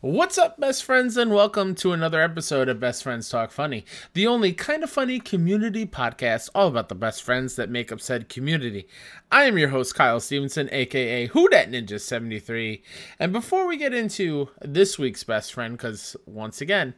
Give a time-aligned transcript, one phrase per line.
[0.00, 4.28] What's up, best friends, and welcome to another episode of Best Friends Talk Funny, the
[4.28, 8.28] only kind of funny community podcast all about the best friends that make up said
[8.28, 8.86] community.
[9.32, 12.80] I am your host, Kyle Stevenson, aka Who Dat Ninja 73.
[13.18, 16.94] And before we get into this week's best friend, because once again,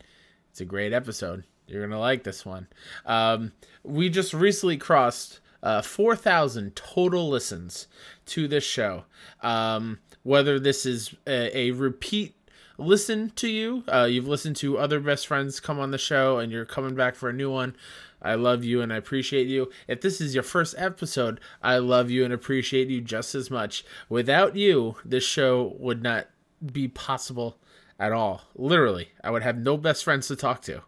[0.51, 1.45] it's a great episode.
[1.69, 2.69] You're gonna like this one.
[3.07, 7.87] Um, we just recently crossed uh, 4,000 total listens
[8.27, 9.05] to this show.
[9.41, 12.35] Um, whether this is a, a repeat
[12.81, 13.85] listen to you.
[13.87, 17.15] Uh, you've listened to other best friends come on the show, and you're coming back
[17.15, 17.77] for a new one.
[18.23, 19.71] I love you and I appreciate you.
[19.89, 23.85] If this is your first episode, I love you and appreciate you just as much.
[24.09, 26.27] Without you, this show would not
[26.73, 27.59] be possible
[27.99, 28.43] at all.
[28.55, 30.83] Literally, I would have no best friends to talk to,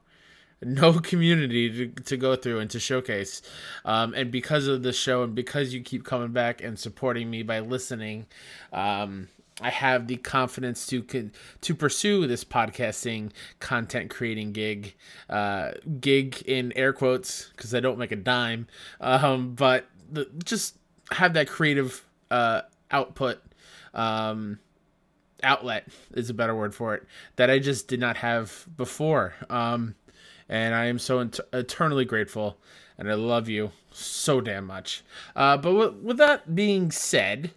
[0.62, 3.40] no community to, to go through and to showcase.
[3.84, 7.42] Um, and because of this show, and because you keep coming back and supporting me
[7.42, 8.26] by listening,
[8.72, 9.28] um,
[9.60, 11.30] I have the confidence to
[11.60, 14.94] to pursue this podcasting content creating gig,
[15.28, 18.66] uh, gig in air quotes because I don't make a dime,
[19.00, 20.76] um, but the, just
[21.10, 23.40] have that creative uh, output.
[23.94, 24.58] Um,
[25.42, 27.04] outlet is a better word for it
[27.36, 29.34] that I just did not have before.
[29.50, 29.96] Um,
[30.48, 32.58] and I am so eternally grateful,
[32.98, 35.02] and I love you so damn much.
[35.34, 37.52] Uh, but w- with that being said,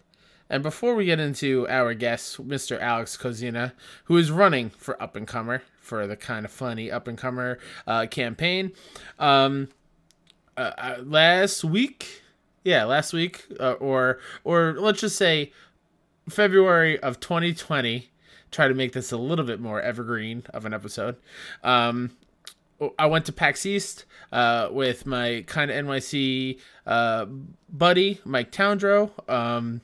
[0.48, 2.80] and before we get into our guest, Mr.
[2.80, 3.72] Alex Kozina,
[4.04, 7.58] who is running for Up and Comer for the kind of funny Up and Comer
[7.86, 8.72] uh, campaign,
[9.18, 9.68] um,
[10.56, 12.22] uh, uh, last week,
[12.64, 15.52] yeah, last week, uh, or or let's just say
[16.28, 18.10] February of 2020.
[18.50, 21.16] Try to make this a little bit more evergreen of an episode.
[21.62, 22.12] Um,
[22.98, 27.26] I went to PAX East uh, with my kind of NYC uh,
[27.68, 29.10] buddy Mike Towndrow.
[29.28, 29.80] Um,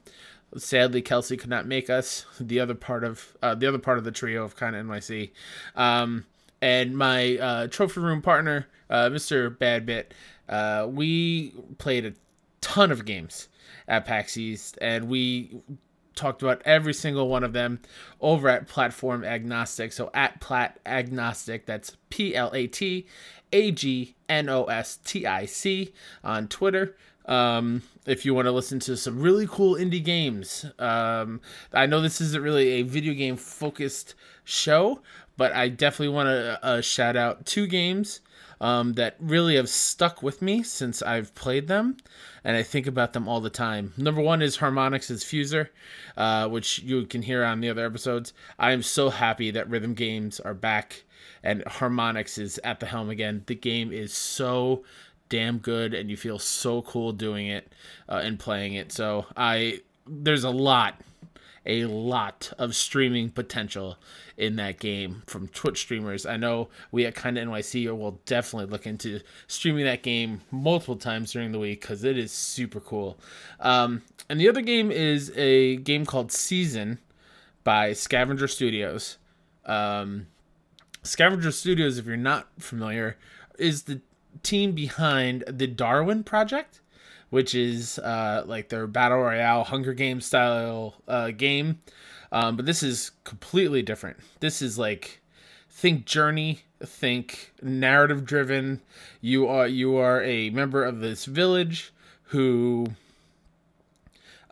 [0.56, 4.04] Sadly, Kelsey could not make us the other part of uh, the other part of
[4.04, 5.30] the trio of kind of NYC,
[5.76, 6.26] um,
[6.60, 9.56] and my uh, trophy room partner, uh, Mr.
[9.56, 10.06] Badbit.
[10.48, 12.12] Uh, we played a
[12.60, 13.48] ton of games
[13.88, 15.62] at PAX East, and we
[16.14, 17.80] talked about every single one of them
[18.20, 19.92] over at Platform Agnostic.
[19.92, 23.06] So at Plat Agnostic, that's P L A T
[23.52, 25.92] A G N O S T I C
[26.22, 26.96] on Twitter.
[27.26, 31.40] Um, if you want to listen to some really cool indie games, um,
[31.72, 35.00] I know this isn't really a video game focused show,
[35.36, 38.20] but I definitely want to uh, shout out two games
[38.60, 41.96] um, that really have stuck with me since I've played them,
[42.44, 43.92] and I think about them all the time.
[43.96, 45.68] Number one is Harmonix's Fuser,
[46.16, 48.32] uh, which you can hear on the other episodes.
[48.58, 51.04] I am so happy that rhythm games are back
[51.42, 53.42] and Harmonix is at the helm again.
[53.46, 54.84] The game is so
[55.32, 57.72] damn good and you feel so cool doing it
[58.06, 58.92] uh, and playing it.
[58.92, 61.00] So I there's a lot
[61.64, 63.96] a lot of streaming potential
[64.36, 66.26] in that game from Twitch streamers.
[66.26, 71.32] I know we at Kinda NYC will definitely look into streaming that game multiple times
[71.32, 73.16] during the week because it is super cool.
[73.58, 76.98] Um, and the other game is a game called Season
[77.64, 79.16] by Scavenger Studios.
[79.64, 80.26] Um,
[81.02, 83.16] Scavenger Studios, if you're not familiar,
[83.58, 84.02] is the
[84.42, 86.80] team behind the Darwin Project,
[87.30, 91.80] which is uh, like their battle royale Hunger Games style uh, game.
[92.30, 94.18] Um, but this is completely different.
[94.40, 95.20] This is like
[95.70, 98.80] think journey, think narrative driven.
[99.20, 101.92] You are you are a member of this village
[102.24, 102.86] who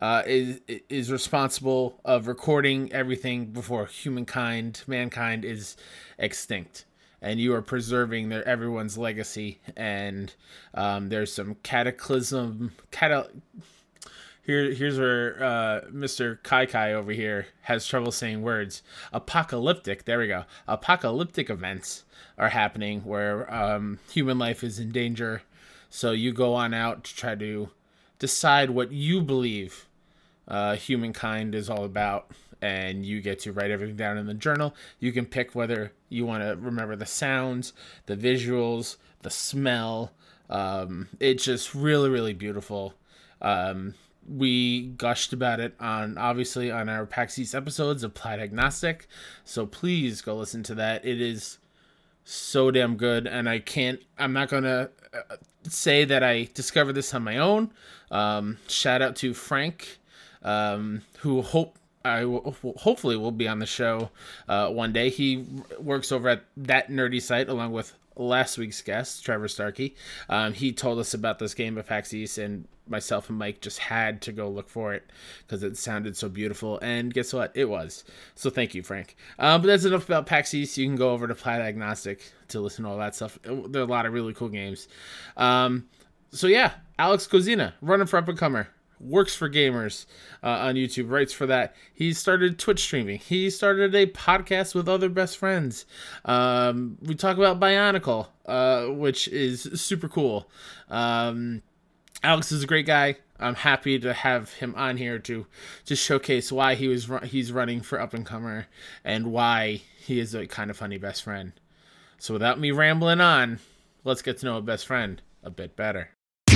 [0.01, 5.77] uh, is is responsible of recording everything before humankind, mankind is
[6.19, 6.85] extinct
[7.23, 9.61] and you are preserving their everyone's legacy.
[9.77, 10.33] And
[10.75, 12.73] um, there's some cataclysm.
[12.91, 13.31] Cata-
[14.43, 16.43] here, here's where uh, Mr.
[16.43, 18.83] Kai Kai over here has trouble saying words.
[19.13, 20.05] Apocalyptic.
[20.05, 20.45] There we go.
[20.67, 22.05] Apocalyptic events
[22.39, 25.43] are happening where um, human life is in danger.
[25.91, 27.71] So you go on out to try to
[28.19, 29.87] decide what you believe
[30.49, 32.31] uh, humankind is all about
[32.63, 34.75] and you get to write everything down in the journal.
[34.99, 37.73] You can pick whether you want to remember the sounds,
[38.07, 40.13] the visuals, the smell.
[40.49, 42.95] Um, it's just really, really beautiful.
[43.41, 43.95] Um,
[44.29, 49.07] we gushed about it on obviously on our PAX East episodes of Plat Agnostic,
[49.45, 51.05] so please go listen to that.
[51.05, 51.59] It is
[52.25, 54.01] so damn good, and I can't.
[54.19, 57.73] I'm not gonna uh, say that I discovered this on my own.
[58.11, 59.99] Um, shout out to Frank,
[60.43, 64.11] um, who hope I will, hopefully will be on the show
[64.49, 65.11] uh, one day.
[65.11, 65.45] He
[65.79, 69.97] works over at that nerdy site along with last week's guest, Trevor Starkey.
[70.29, 73.79] Um, he told us about this game of PAX East, and myself and Mike just
[73.79, 75.11] had to go look for it
[75.47, 76.79] because it sounded so beautiful.
[76.81, 77.53] And guess what?
[77.55, 78.05] It was.
[78.35, 79.17] So thank you, Frank.
[79.39, 80.79] Um, but that's enough about PAX East.
[80.79, 83.39] You can go over to Plat Agnostic to listen to all that stuff.
[83.43, 84.89] There are a lot of really cool games.
[85.37, 85.89] Um,
[86.33, 88.69] so yeah, Alex Kozina, running for up and comer
[89.01, 90.07] works for gamers
[90.43, 91.75] uh, on YouTube, writes for that.
[91.93, 93.19] He started Twitch streaming.
[93.19, 95.87] He started a podcast with other best friends.
[96.25, 100.51] Um, we talk about Bionicle, uh, which is super cool.
[100.89, 101.63] Um,
[102.23, 103.17] Alex is a great guy.
[103.39, 105.47] I'm happy to have him on here to
[105.87, 108.67] to showcase why he was he's running for up and comer
[109.03, 111.53] and why he is a kind of funny best friend.
[112.19, 113.61] So without me rambling on,
[114.05, 116.11] let's get to know a best friend a bit better.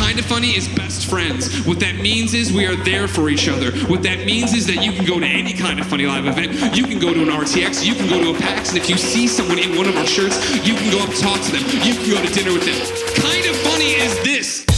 [0.05, 1.67] Kinda Funny is best friends.
[1.67, 3.73] What that means is we are there for each other.
[3.89, 6.77] What that means is that you can go to any Kinda Funny live event.
[6.77, 8.99] You can go to an RTX, you can go to a PAX, and if you
[8.99, 10.37] see someone in one of our shirts,
[10.67, 11.65] you can go up and talk to them.
[11.83, 12.77] You can go to dinner with them.
[13.15, 14.74] Kinda Funny is this.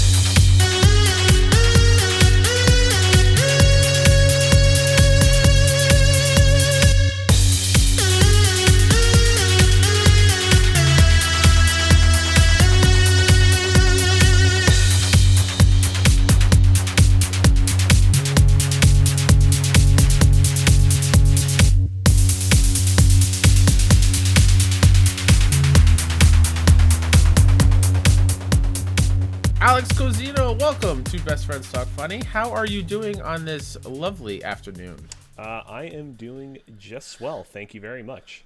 [31.18, 32.22] To Best Friends Talk Funny.
[32.24, 35.08] How are you doing on this lovely afternoon?
[35.38, 37.44] Uh, I am doing just well.
[37.44, 38.44] Thank you very much.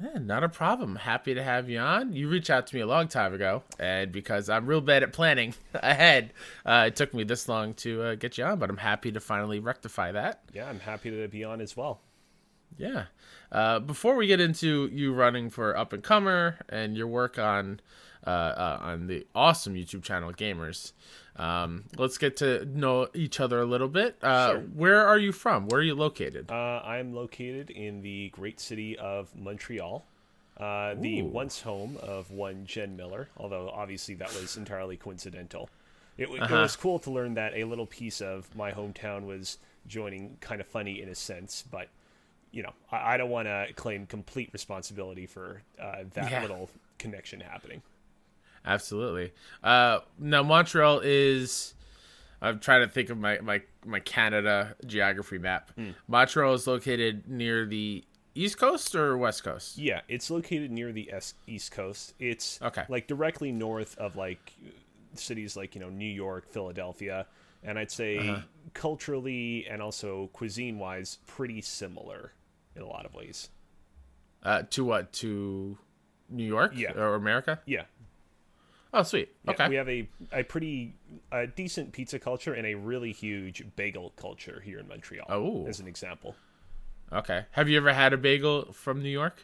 [0.00, 0.96] Yeah, not a problem.
[0.96, 2.12] Happy to have you on.
[2.12, 5.12] You reached out to me a long time ago, and because I'm real bad at
[5.12, 6.32] planning ahead,
[6.66, 8.58] uh, it took me this long to uh, get you on.
[8.58, 10.42] But I'm happy to finally rectify that.
[10.52, 12.00] Yeah, I'm happy to be on as well.
[12.76, 13.04] Yeah.
[13.50, 17.80] Uh, before we get into you running for Up and Comer and your work on
[18.26, 20.92] uh, uh, on the awesome YouTube channel Gamers.
[21.36, 24.16] Um, let's get to know each other a little bit.
[24.22, 24.60] Uh, sure.
[24.60, 25.66] Where are you from?
[25.68, 26.50] Where are you located?
[26.50, 30.04] Uh, I'm located in the great city of Montreal.
[30.58, 35.70] Uh, the once home of one Gen Miller, although obviously that was entirely coincidental.
[36.18, 36.54] It, uh-huh.
[36.54, 40.64] it, was cool to learn that a little piece of my hometown was joining Kinda
[40.64, 41.88] Funny in a sense, but
[42.50, 46.42] you know, I, I don't want to claim complete responsibility for uh, that yeah.
[46.42, 46.68] little
[46.98, 47.82] connection happening.
[48.64, 49.32] Absolutely.
[49.62, 51.74] Uh, now Montreal is.
[52.40, 55.70] I'm trying to think of my my my Canada geography map.
[55.78, 55.94] Mm.
[56.08, 58.04] Montreal is located near the
[58.34, 59.78] East Coast or West Coast?
[59.78, 61.10] Yeah, it's located near the
[61.46, 62.14] East Coast.
[62.18, 64.54] It's okay, like directly north of like
[65.14, 67.26] cities like you know New York, Philadelphia,
[67.62, 68.40] and I'd say uh-huh.
[68.74, 72.32] culturally and also cuisine wise, pretty similar
[72.74, 73.50] in a lot of ways.
[74.42, 75.12] Uh, to what?
[75.14, 75.78] To
[76.30, 76.72] New York?
[76.74, 77.60] Yeah, or America?
[77.66, 77.84] Yeah,
[78.92, 79.30] Oh, sweet.
[79.44, 79.68] Yeah, okay.
[79.68, 80.94] We have a, a pretty
[81.30, 85.26] a decent pizza culture and a really huge bagel culture here in Montreal.
[85.28, 85.66] Oh.
[85.66, 86.34] As an example.
[87.12, 87.46] Okay.
[87.52, 89.42] Have you ever had a bagel from New York?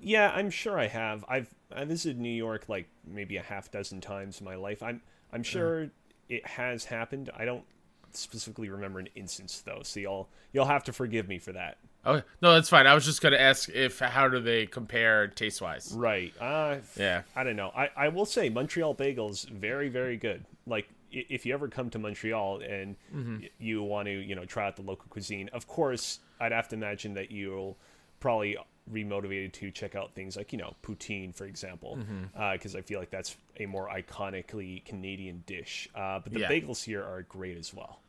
[0.00, 1.24] Yeah, I'm sure I have.
[1.28, 4.82] I've I visited New York like maybe a half dozen times in my life.
[4.82, 5.00] I'm
[5.32, 5.88] I'm sure uh.
[6.28, 7.30] it has happened.
[7.36, 7.64] I don't
[8.12, 11.78] specifically remember an instance though, so you'll you'll have to forgive me for that.
[12.06, 12.86] Oh no, that's fine.
[12.86, 15.92] I was just gonna ask if how do they compare taste wise?
[15.92, 16.32] Right.
[16.40, 17.22] Uh, yeah.
[17.34, 17.72] I don't know.
[17.76, 20.44] I, I will say Montreal bagels very very good.
[20.66, 23.38] Like if you ever come to Montreal and mm-hmm.
[23.58, 26.76] you want to you know try out the local cuisine, of course I'd have to
[26.76, 27.76] imagine that you'll
[28.20, 28.56] probably
[28.92, 32.76] remotivated to check out things like you know poutine for example because mm-hmm.
[32.76, 35.88] uh, I feel like that's a more iconically Canadian dish.
[35.92, 36.48] Uh, but the yeah.
[36.48, 38.00] bagels here are great as well.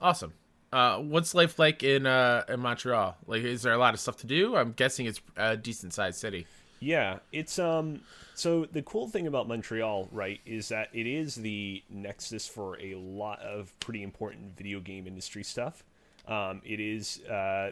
[0.00, 0.34] Awesome.
[0.76, 3.16] Uh, what's life like in uh, in Montreal?
[3.26, 4.56] Like, is there a lot of stuff to do?
[4.56, 6.46] I'm guessing it's a decent sized city.
[6.80, 8.02] Yeah, it's um.
[8.34, 12.94] So the cool thing about Montreal, right, is that it is the nexus for a
[12.96, 15.82] lot of pretty important video game industry stuff.
[16.28, 17.70] Um, it is uh,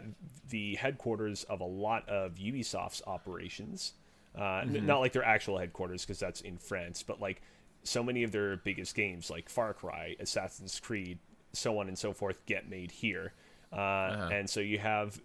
[0.49, 3.93] the headquarters of a lot of Ubisoft's operations.
[4.35, 4.83] Uh, mm-hmm.
[4.83, 7.43] not like their actual headquarters because that's in France, but like
[7.83, 11.19] so many of their biggest games, like Far Cry, Assassin's Creed,
[11.55, 13.33] so on and so forth get made here.
[13.73, 14.29] Uh, uh-huh.
[14.31, 15.19] And so you have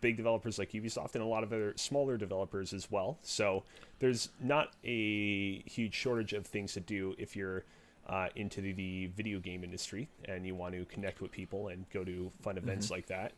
[0.00, 3.18] big developers like Ubisoft and a lot of other smaller developers as well.
[3.22, 3.64] So
[3.98, 7.64] there's not a huge shortage of things to do if you're
[8.06, 11.88] uh, into the, the, video game industry and you want to connect with people and
[11.88, 12.94] go to fun events mm-hmm.
[12.96, 13.32] like that.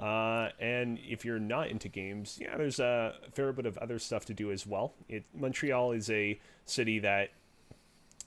[0.00, 4.24] Uh, and if you're not into games, yeah, there's a fair bit of other stuff
[4.26, 4.94] to do as well.
[5.08, 7.30] It, Montreal is a city that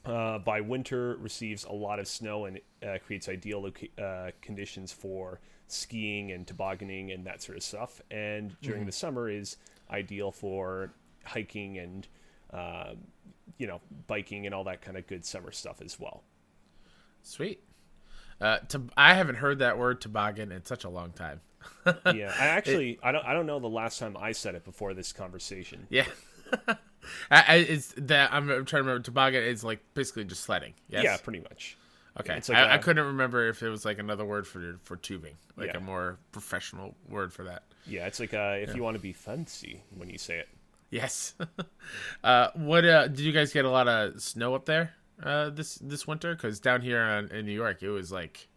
[0.05, 4.91] uh, by winter receives a lot of snow and uh, creates ideal loca- uh, conditions
[4.91, 8.01] for skiing and tobogganing and that sort of stuff.
[8.09, 9.57] And during the summer is
[9.91, 10.93] ideal for
[11.25, 12.07] hiking and
[12.51, 12.93] uh,
[13.57, 16.23] you know biking and all that kind of good summer stuff as well.
[17.21, 17.61] Sweet.
[18.41, 21.41] Uh, to, I haven't heard that word toboggan in such a long time.
[21.85, 24.93] yeah, I actually I don't I don't know the last time I said it before
[24.93, 25.87] this conversation.
[25.89, 26.05] Yeah.
[27.31, 28.99] I, I, it's that I'm, I'm trying to remember.
[29.03, 30.73] Toboggan is like basically just sledding.
[30.89, 31.03] Yes?
[31.03, 31.77] Yeah, pretty much.
[32.19, 32.35] Okay.
[32.37, 34.95] it's like I I a- couldn't remember if it was like another word for for
[34.97, 35.77] tubing, like Yeah.
[35.77, 37.63] a more professional word for that.
[37.85, 40.49] Yeah, it's like uh, if you want to be fancy when you say it.
[40.91, 41.35] Yes.
[42.23, 45.75] uh, what uh, did you guys get a lot of snow up there uh, this
[45.75, 46.35] this winter?
[46.35, 48.47] Because down here on, in New York, it was like,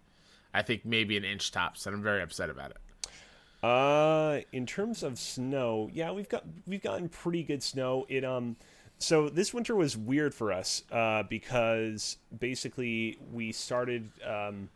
[0.53, 2.79] I think maybe an inch tops, and I'm very upset about it.
[3.63, 8.05] Uh, in terms of snow, yeah, we've got we've gotten pretty good snow.
[8.09, 8.57] It um,
[8.99, 14.69] so this winter was weird for us uh, because basically we started um,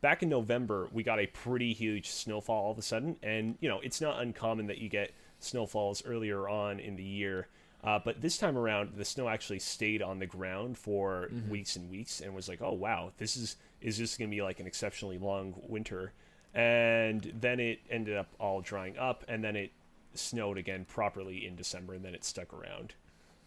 [0.00, 0.88] back in November.
[0.92, 4.22] We got a pretty huge snowfall all of a sudden, and you know it's not
[4.22, 7.48] uncommon that you get snowfalls earlier on in the year.
[7.82, 11.90] Uh, but this time around, the snow actually stayed on the ground for weeks and
[11.90, 14.66] weeks, and was like, "Oh wow, this is is just going to be like an
[14.66, 16.12] exceptionally long winter."
[16.54, 19.70] And then it ended up all drying up, and then it
[20.14, 22.94] snowed again properly in December, and then it stuck around.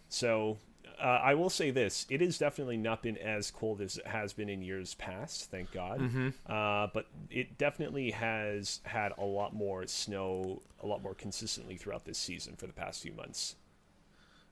[0.07, 0.57] So
[1.01, 4.31] uh, I will say this: it has definitely not been as cold as it has
[4.31, 5.99] been in years past, thank God.
[6.47, 12.05] Uh, but it definitely has had a lot more snow, a lot more consistently throughout
[12.05, 13.55] this season for the past few months.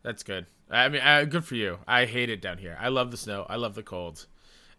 [0.03, 0.48] That's good.
[0.70, 1.79] I mean, uh, good for you.
[1.88, 2.77] I hate it down here.
[2.79, 3.46] I love the snow.
[3.48, 4.25] I love the cold,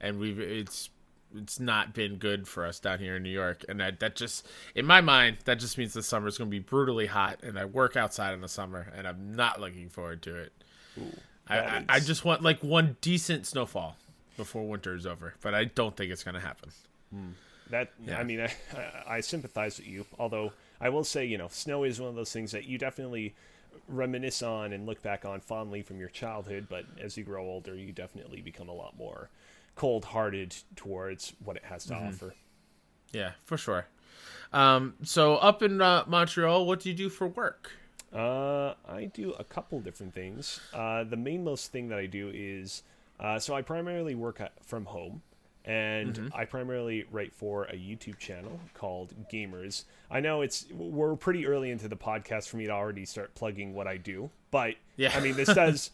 [0.00, 0.91] and we've it's
[1.37, 3.65] it's not been good for us down here in New York.
[3.69, 6.55] And that that just in my mind that just means the summer is going to
[6.55, 10.23] be brutally hot, and I work outside in the summer, and I'm not looking forward
[10.23, 10.53] to it.
[11.49, 13.97] I, that I, I just want like one decent snowfall
[14.37, 16.71] before winter is over, but I don't think it's going to happen.
[17.12, 17.31] Hmm.
[17.71, 18.19] That Yeah.
[18.19, 18.53] I mean, I,
[19.07, 20.07] I sympathize with you.
[20.19, 23.35] Although I will say, you know, snow is one of those things that you definitely
[23.89, 26.67] reminisce on and look back on fondly from your childhood.
[26.69, 29.29] But as you grow older, you definitely become a lot more
[29.75, 32.35] cold-hearted towards what it has to offer.
[33.12, 33.87] Yeah, for sure.
[34.52, 37.73] Um, so up in uh, Montreal, what do you do for work?
[38.14, 40.61] Uh, I do a couple different things.
[40.75, 42.83] Uh, the main most thing that I do is
[43.19, 45.23] uh, so I primarily work at, from home,
[45.64, 49.85] and I primarily write for a YouTube channel called Gamers.
[50.11, 53.73] I know it's we're pretty early into the podcast for me to already start plugging
[53.73, 55.12] what I do, but Yeah.
[55.14, 55.91] I mean this does.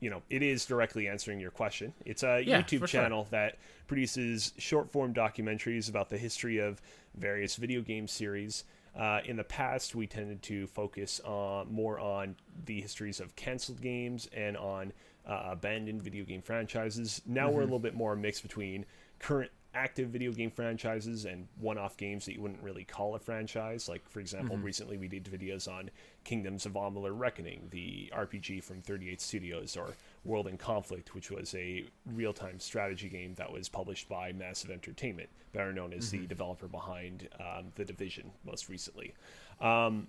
[0.00, 1.92] You know, it is directly answering your question.
[2.04, 3.02] It's a Yeah, YouTube for sure.
[3.02, 3.56] channel that
[3.86, 6.80] produces short form documentaries about the history of
[7.16, 8.64] various video game series.
[8.94, 13.80] Uh, in the past, we tended to focus on more on the histories of canceled
[13.82, 14.92] games and on
[15.26, 17.20] uh, abandoned video game franchises.
[17.26, 18.86] Now we're a little bit more mixed between
[19.18, 23.88] current active video game franchises and one-off games that you wouldn't really call a franchise.
[23.88, 25.90] Like, for example, recently we did videos on
[26.24, 31.54] Kingdoms of Amalur Reckoning, the RPG from 38 Studios, or World in Conflict, which was
[31.54, 36.68] a real-time strategy game that was published by Massive Entertainment, better known as the developer
[36.68, 39.14] behind um, The Division most recently.
[39.60, 40.08] Um,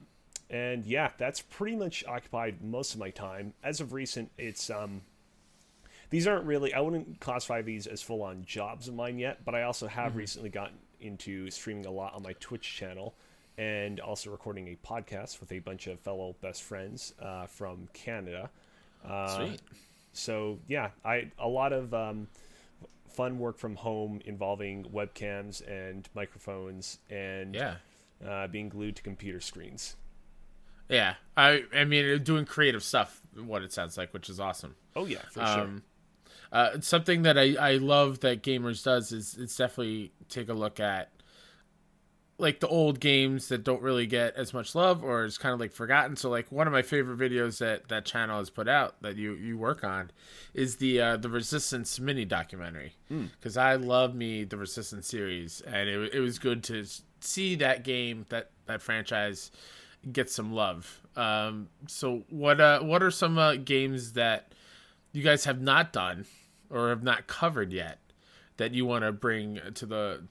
[0.50, 3.53] and yeah, that's pretty much occupied most of my time.
[3.63, 5.01] As of recent, it's um,
[6.10, 9.56] these aren't really I wouldn't classify these as full on jobs of mine yet, but
[9.56, 13.16] I also have recently gotten into streaming a lot on my Twitch channel
[13.58, 18.50] and also recording a podcast with a bunch of fellow best friends uh, from Canada.
[19.08, 19.62] Uh, Sweet.
[20.14, 22.28] So yeah, I a lot of um,
[23.10, 27.76] fun work from home involving webcams and microphones and Yeah.
[28.28, 29.96] uh, being glued to computer screens.
[30.90, 31.16] Yeah.
[31.36, 34.76] I I mean doing creative stuff what it sounds like, which is awesome.
[34.96, 35.82] Oh yeah, for sure.
[36.51, 40.80] Uh, something that I, I love that gamers does is it's definitely take a look
[40.80, 41.12] at
[42.39, 45.60] like the old games that don't really get as much love or is kind of
[45.60, 46.16] like forgotten.
[46.16, 49.34] So like one of my favorite videos that that channel has put out that you
[49.34, 50.12] you work on
[50.54, 55.89] is the uh, the Resistance mini documentary because I love me the Resistance series and
[55.89, 56.86] it, it was good to
[57.22, 59.51] see that game that that franchise
[60.12, 61.01] get some love.
[61.16, 64.54] Um, so what uh what are some uh, games that
[65.12, 66.26] you guys have not done
[66.70, 68.00] or have not covered yet
[68.58, 70.24] that you want to bring to the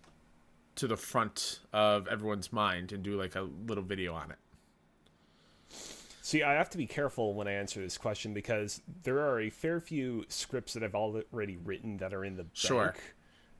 [0.76, 4.38] to the front of everyone's mind and do like a little video on it.
[6.20, 9.48] See, I have to be careful when I answer this question because there are a
[9.48, 12.94] fair few scripts that I've already written that are in the bank Sure.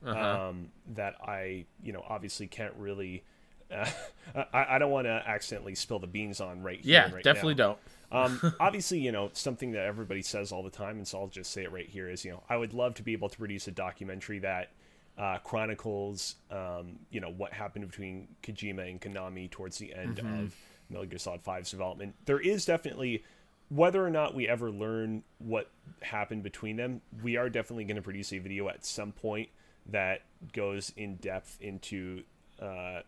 [0.05, 0.49] Uh-huh.
[0.49, 3.23] um, that I, you know, obviously can't really.
[3.71, 3.89] Uh,
[4.53, 6.93] I, I don't want to accidentally spill the beans on right here.
[6.93, 7.67] Yeah, right definitely now.
[7.67, 7.79] don't.
[8.11, 11.51] Um, obviously, you know, something that everybody says all the time, and so I'll just
[11.51, 13.67] say it right here is, you know, I would love to be able to produce
[13.67, 14.71] a documentary that
[15.17, 20.43] uh, chronicles, um, you know, what happened between Kojima and Konami towards the end Mm-hmm.
[20.43, 20.55] of
[20.89, 22.15] Metal Gear Solid 5's development.
[22.25, 23.23] There is definitely,
[23.69, 25.69] whether or not we ever learn what
[26.01, 29.49] happened between them, we are definitely going to produce a video at some point
[29.87, 30.21] that
[30.53, 32.23] goes in depth into
[32.61, 33.01] uh,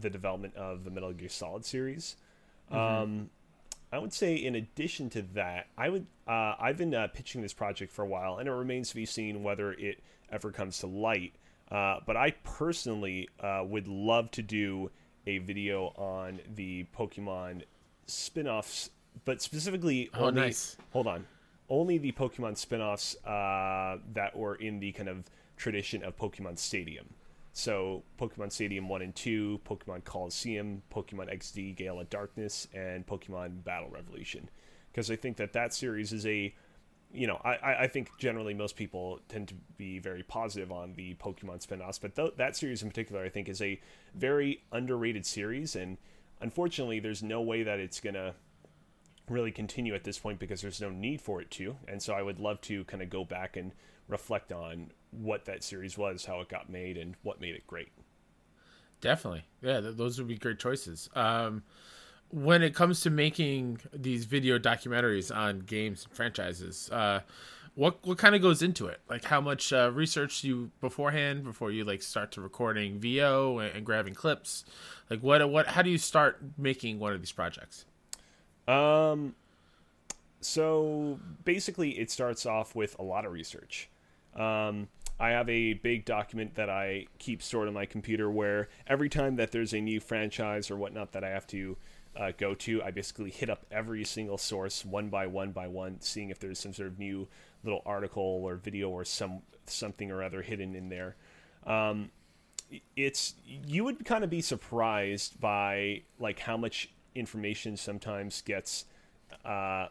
[0.00, 2.16] the development of the Metal Gear Solid series.
[2.70, 3.30] Um,
[3.92, 7.54] I would say, in addition to that, I would uh, I've been uh, pitching this
[7.54, 10.86] project for a while, and it remains to be seen whether it ever comes to
[10.86, 11.32] light.
[11.70, 14.90] Uh, but I personally uh, would love to do
[15.26, 17.62] a video on the Pokemon
[18.06, 18.90] spin-offs,
[19.24, 20.76] but specifically Oh, only nice.
[20.92, 21.26] hold on,
[21.68, 25.24] only the Pokemon spin-offs uh, that were in the kind of
[25.56, 27.06] tradition of Pokemon Stadium.
[27.52, 33.64] So Pokemon Stadium 1 and 2, Pokemon Colosseum, Pokemon XD Gale of Darkness, and Pokemon
[33.64, 34.48] Battle Revolution.
[34.92, 36.54] Because I think that that series is a,
[37.12, 41.14] you know, I- I, think generally most people tend to be very positive on the
[41.14, 43.80] Pokemon spin-offs, but th- that series in particular I think is a
[44.14, 45.96] very underrated series, and
[46.40, 48.34] unfortunately there's no way that it's going to
[49.28, 51.76] really continue at this point because there's no need for it to.
[51.86, 53.72] And so I would love to kind of go back and
[54.08, 57.88] reflect on what that series was, how it got made, and what made it great.
[59.00, 59.44] Definitely.
[59.62, 61.08] Yeah, th- those would be great choices.
[61.14, 61.62] Um,
[62.30, 67.20] when it comes to making these video documentaries on games and franchises, uh,
[67.74, 69.00] what what kind of goes into it?
[69.08, 73.58] Like how much uh, research do you beforehand before you like start to recording VO
[73.60, 74.64] and, and grabbing clips?
[75.08, 77.84] Like what what how do you start making one of these projects?
[78.66, 79.36] Um,
[80.40, 83.88] so basically, it starts off with a lot of research.
[84.34, 84.88] Um,
[85.20, 89.36] I have a big document that I keep stored on my computer where every time
[89.36, 91.76] that there's a new franchise or whatnot that I have to
[92.16, 96.00] uh, go to, I basically hit up every single source one by one by one,
[96.00, 97.26] seeing if there's some sort of new
[97.64, 101.16] little article or video or some something or other hidden in there.
[101.66, 102.10] Um,
[102.96, 108.84] it's you would kind of be surprised by like how much information sometimes gets
[109.44, 109.88] uh,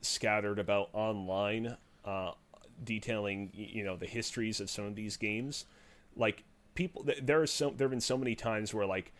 [0.00, 2.32] scattered about online uh,
[2.82, 5.66] detailing you know the histories of some of these games.
[6.16, 6.44] Like
[6.74, 9.12] people there are so there have been so many times where like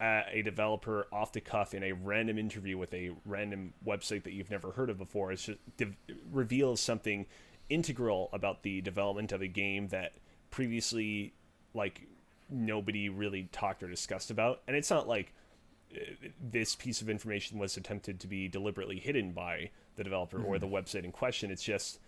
[0.00, 4.32] a, a developer off the cuff in a random interview with a random website that
[4.32, 5.96] you've never heard of before is just de-
[6.32, 7.26] reveals something
[7.68, 10.14] integral about the development of a game that
[10.50, 11.34] previously
[11.74, 12.06] like
[12.50, 14.62] nobody really talked or discussed about.
[14.66, 15.32] And it's not like
[15.94, 15.98] uh,
[16.40, 20.66] this piece of information was attempted to be deliberately hidden by the developer or the
[20.66, 21.50] website in question.
[21.50, 21.98] It's just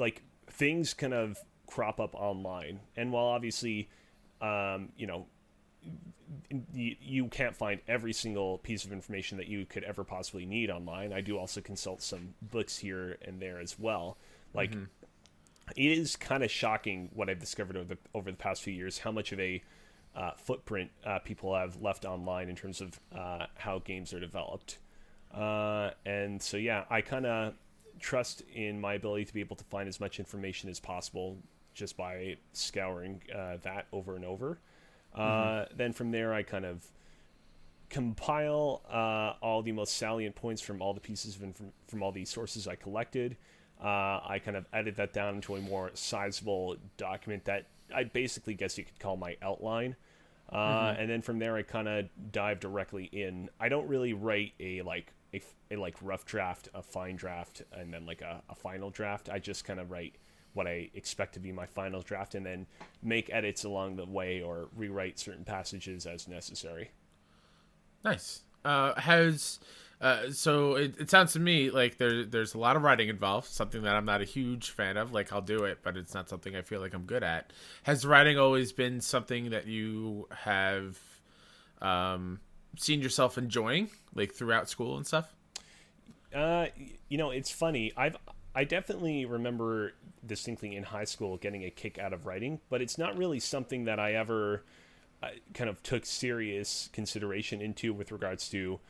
[0.00, 2.80] like things kind of crop up online.
[2.96, 3.88] And while obviously
[4.40, 5.26] um, you know
[6.74, 10.70] you, you can't find every single piece of information that you could ever possibly need
[10.70, 14.18] online i do also consult some books here and there as well.
[14.54, 14.72] Like
[15.76, 18.98] it is kind of shocking what I've discovered over the over the past few years
[18.98, 19.62] how much of a
[20.16, 24.78] uh, footprint uh, people have left online in terms of uh, how games are developed.
[25.32, 27.54] Uh, and so yeah, I kind of
[28.00, 31.36] trust in my ability to be able to find as much information as possible
[31.74, 34.58] just by scouring uh, that over and over.
[35.14, 36.84] Uh, then from there, I kind of
[37.88, 42.12] compile uh, all the most salient points from all the pieces of inf- from all
[42.12, 43.36] the sources I collected.
[43.82, 48.54] Uh, I kind of edit that down into a more sizable document that I basically
[48.54, 49.96] guess you could call my outline.
[50.52, 53.48] Uh, And then from there, I kind of dive directly in.
[53.58, 57.92] I don't really write a like a, a like rough draft, a fine draft, and
[57.92, 59.28] then like a, a final draft.
[59.28, 60.14] I just kind of write
[60.52, 62.66] what I expect to be my final draft, and then
[63.02, 66.90] make edits along the way or rewrite certain passages as necessary.
[68.04, 68.40] Nice.
[68.64, 69.58] Uh, has
[70.00, 73.48] uh, so it, it sounds to me like there there's a lot of writing involved.
[73.48, 75.12] Something that I'm not a huge fan of.
[75.12, 77.52] Like I'll do it, but it's not something I feel like I'm good at.
[77.82, 80.98] Has writing always been something that you have
[81.82, 82.40] um,
[82.76, 85.32] seen yourself enjoying, like throughout school and stuff?
[86.34, 86.66] Uh,
[87.08, 87.92] you know, it's funny.
[87.96, 88.16] I've
[88.54, 89.92] I definitely remember
[90.26, 93.84] distinctly in high school getting a kick out of writing, but it's not really something
[93.84, 94.64] that I ever
[95.22, 98.80] uh, kind of took serious consideration into with regards to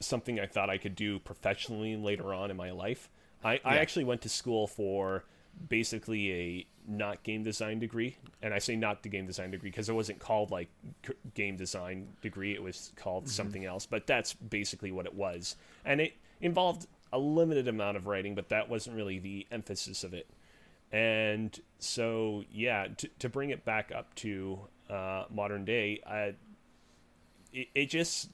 [0.00, 3.08] something I thought I could do professionally later on in my life.
[3.44, 5.24] I, I actually went to school for
[5.68, 9.88] basically a not game design degree, and I say not the game design degree because
[9.88, 10.68] it wasn't called like
[11.34, 13.86] game design degree; it was called something else.
[13.86, 18.48] But that's basically what it was, and it involved a limited amount of writing, but
[18.50, 20.28] that wasn't really the emphasis of it.
[20.92, 26.34] And so, yeah, to, to bring it back up to uh, modern day, I,
[27.52, 28.30] it, it just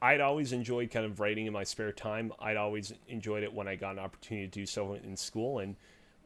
[0.00, 2.32] I'd always enjoyed kind of writing in my spare time.
[2.38, 5.76] I'd always enjoyed it when I got an opportunity to do so in school, and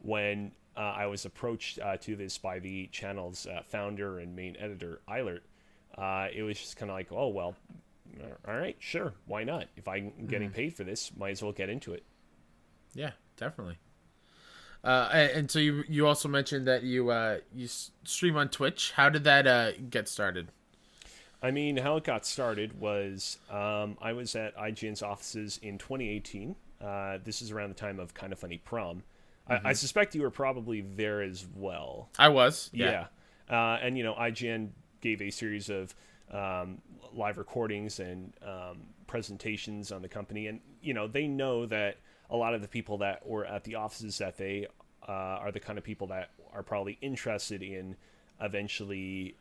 [0.03, 4.57] when uh, I was approached uh, to this by the channel's uh, founder and main
[4.59, 5.45] editor, Eilert,
[5.97, 7.55] uh, it was just kind of like, oh, well,
[8.47, 9.67] all right, sure, why not?
[9.77, 12.05] If I'm getting paid for this, might as well get into it.
[12.95, 13.79] Yeah, definitely.
[14.83, 18.93] Uh, and, and so you you also mentioned that you uh, you stream on Twitch.
[18.93, 20.49] How did that uh, get started?
[21.43, 26.55] I mean, how it got started was um, I was at IGN's offices in 2018.
[26.81, 29.03] Uh, this is around the time of Kind of Funny Prom.
[29.51, 32.09] I, I suspect you were probably there as well.
[32.19, 32.71] I was.
[32.73, 33.07] Yeah.
[33.51, 35.95] Uh, and, you know, IGN gave a series of
[36.31, 36.79] um,
[37.13, 40.47] live recordings and um, presentations on the company.
[40.47, 41.97] And, you know, they know that
[42.31, 44.69] a lot of the people that were at the offices that they
[45.09, 47.97] uh, are the kind of people that are probably interested in
[48.41, 49.35] eventually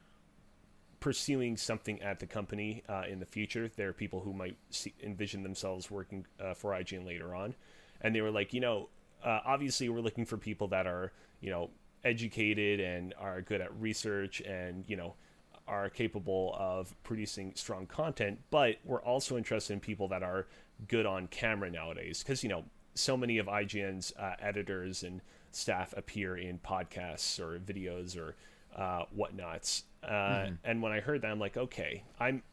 [1.00, 3.70] pursuing something at the company uh, in the future.
[3.76, 7.56] There are people who might see, envision themselves working uh, for IGN later on,
[8.02, 8.90] and they were like, you know,
[9.24, 11.70] uh, obviously we're looking for people that are, you know,
[12.04, 15.16] educated and are good at research and you know
[15.68, 20.48] are capable of producing strong content, but we're also interested in people that are
[20.88, 22.64] good on camera nowadays because you know
[22.96, 28.36] so many of IGN's uh, editors and staff appear in podcasts or videos or
[28.76, 29.84] uh, whatnots.
[30.04, 30.08] Uh,
[30.64, 32.44] And when I heard that, I'm like, okay, I'm.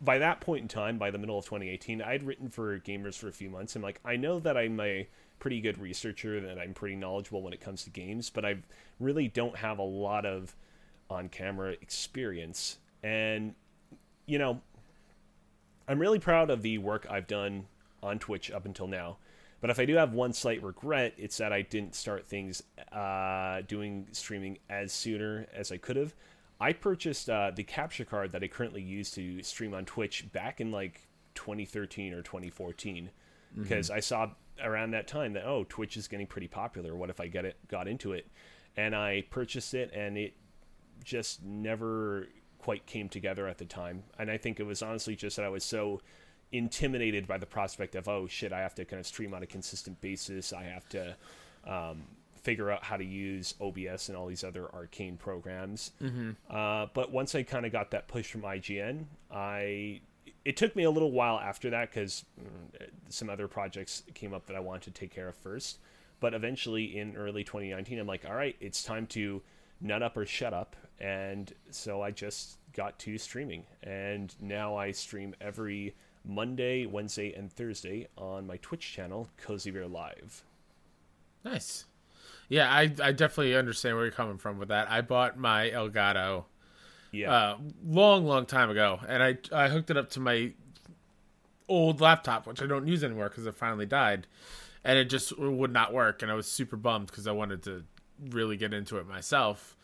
[0.00, 3.26] By that point in time, by the middle of 2018, I'd written for Gamers for
[3.26, 3.74] a few months.
[3.74, 5.08] I'm like, I know that I'm a
[5.42, 8.58] pretty good researcher, and I'm pretty knowledgeable when it comes to games, but I
[9.00, 10.54] really don't have a lot of
[11.10, 12.78] on-camera experience.
[13.02, 13.56] And
[14.24, 14.60] you know,
[15.88, 17.66] I'm really proud of the work I've done
[18.04, 19.16] on Twitch up until now.
[19.60, 23.62] But if I do have one slight regret, it's that I didn't start things uh,
[23.66, 26.14] doing streaming as sooner as I could have.
[26.60, 30.60] I purchased uh, the capture card that I currently use to stream on Twitch back
[30.60, 33.10] in like 2013 or 2014
[33.54, 34.30] because I saw
[34.62, 36.94] around that time that oh Twitch is getting pretty popular.
[36.94, 38.26] What if I get it got into it?
[38.76, 40.34] And I purchased it and it
[41.04, 44.04] just never quite came together at the time.
[44.18, 46.00] And I think it was honestly just that I was so
[46.52, 49.46] intimidated by the prospect of oh shit, I have to kind of stream on a
[49.46, 50.52] consistent basis.
[50.52, 51.16] I have to
[51.66, 52.02] um,
[52.42, 55.92] figure out how to use OBS and all these other arcane programs.
[56.50, 60.00] Uh, but once I kind of got that push from IGN, I
[60.44, 64.46] it took me a little while after that because mm, some other projects came up
[64.46, 65.78] that I wanted to take care of first.
[66.20, 69.42] But eventually, in early 2019, I'm like, all right, it's time to
[69.80, 70.76] nut up or shut up.
[71.00, 73.64] And so I just got to streaming.
[73.82, 80.44] And now I stream every Monday, Wednesday, and Thursday on my Twitch channel, KoziBear Live.
[81.44, 81.86] Nice.
[82.48, 84.90] Yeah, I I definitely understand where you're coming from with that.
[84.90, 86.44] I bought my Elgato
[87.12, 87.32] Yeah.
[87.32, 90.52] uh, long, long time ago, and I I hooked it up to my
[91.68, 94.26] old laptop, which I don't use anymore because it finally died,
[94.84, 97.84] and it just would not work, and I was super bummed because I wanted to
[98.30, 99.76] really get into it myself,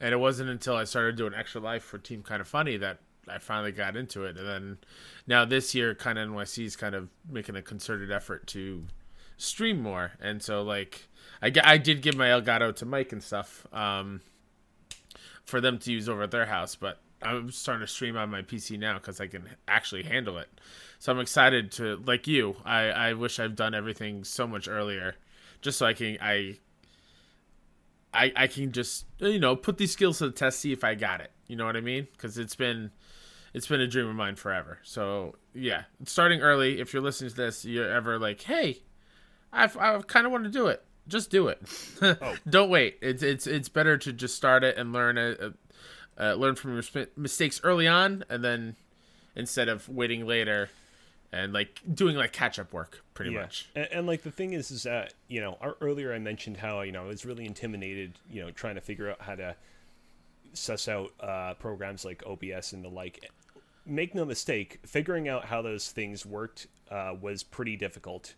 [0.00, 2.98] and it wasn't until I started doing Extra Life for Team Kind of Funny that
[3.28, 4.78] I finally got into it, and then
[5.26, 8.84] now this year, kind of NYC is kind of making a concerted effort to
[9.36, 11.08] stream more, and so like
[11.42, 13.66] I I did give my Elgato to Mike and stuff.
[13.72, 14.20] Um,
[15.46, 18.42] for them to use over at their house, but I'm starting to stream on my
[18.42, 20.48] PC now because I can actually handle it.
[20.98, 25.16] So I'm excited to, like you, I, I wish I've done everything so much earlier,
[25.62, 26.58] just so I can I
[28.12, 30.94] I I can just you know put these skills to the test, see if I
[30.94, 31.30] got it.
[31.46, 32.08] You know what I mean?
[32.12, 32.90] Because it's been
[33.54, 34.78] it's been a dream of mine forever.
[34.82, 36.80] So yeah, starting early.
[36.80, 38.82] If you're listening to this, you're ever like, hey,
[39.52, 40.84] I've, I kind of want to do it.
[41.08, 41.62] Just do it.
[42.48, 42.98] Don't wait.
[43.00, 45.50] It's it's it's better to just start it and learn it, uh,
[46.18, 48.76] uh, learn from your mistakes early on, and then
[49.36, 50.70] instead of waiting later
[51.32, 53.68] and like doing like catch up work, pretty much.
[53.74, 56.80] And, and like the thing is, is that you know, our, earlier I mentioned how
[56.80, 59.54] you know I was really intimidated, you know, trying to figure out how to
[60.54, 63.30] suss out uh, programs like OBS and the like.
[63.88, 68.34] Make no mistake, figuring out how those things worked uh, was pretty difficult.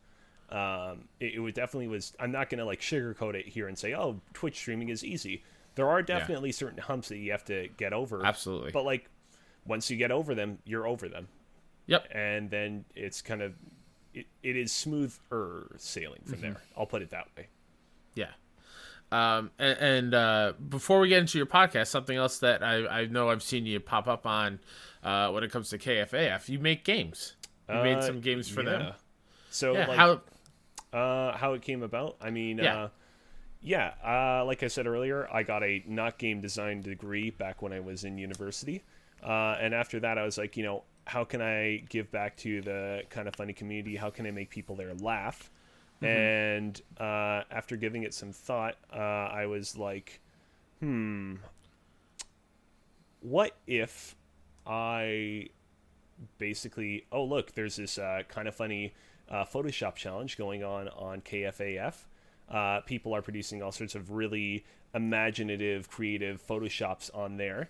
[0.51, 2.15] Um, it, it definitely was.
[2.19, 5.43] I'm not gonna like sugarcoat it here and say, oh, Twitch streaming is easy.
[5.75, 8.25] There are definitely certain humps that you have to get over.
[8.27, 8.73] Absolutely.
[8.73, 9.09] But like,
[9.67, 11.29] once you get over them, you're over them
[11.87, 12.09] Yep.
[12.11, 13.55] and then it's kind of
[14.15, 16.57] it, it is smoother sailing from there.
[16.77, 17.47] I'll put it that way.
[18.15, 18.31] Yeah.
[19.13, 23.07] Um, and, and uh, before we get into your podcast, something else that I, I
[23.07, 24.59] know I've seen you pop up on
[25.03, 27.37] uh, when it comes to KFAF, you make games.
[27.69, 28.93] You made Uh, some games for them.
[29.51, 29.87] So Yeah.
[29.87, 30.21] like, how?
[30.93, 32.17] Uh, how it came about?
[32.21, 32.85] I mean, Yeah.
[32.85, 32.89] uh,
[33.61, 33.95] yeah.
[34.05, 37.81] Uh, like I said earlier, I got a not game design degree back when I
[37.81, 38.83] was in university,
[39.23, 42.61] uh, and after that, I was like, you know, how can I give back to
[42.61, 43.97] the kind of funny community?
[43.97, 45.51] How can I make people there laugh?
[46.01, 50.21] And uh, after giving it some thought, uh, I was like,
[50.79, 51.37] hmm,
[53.21, 54.15] what if
[54.67, 55.49] I
[56.39, 58.95] basically, oh, look, there's this uh, kind of funny
[59.31, 61.95] uh, Photoshop challenge going on on KFAF.
[62.49, 64.65] Uh, people are producing all sorts of really
[64.95, 67.69] imaginative, creative Photoshops on there.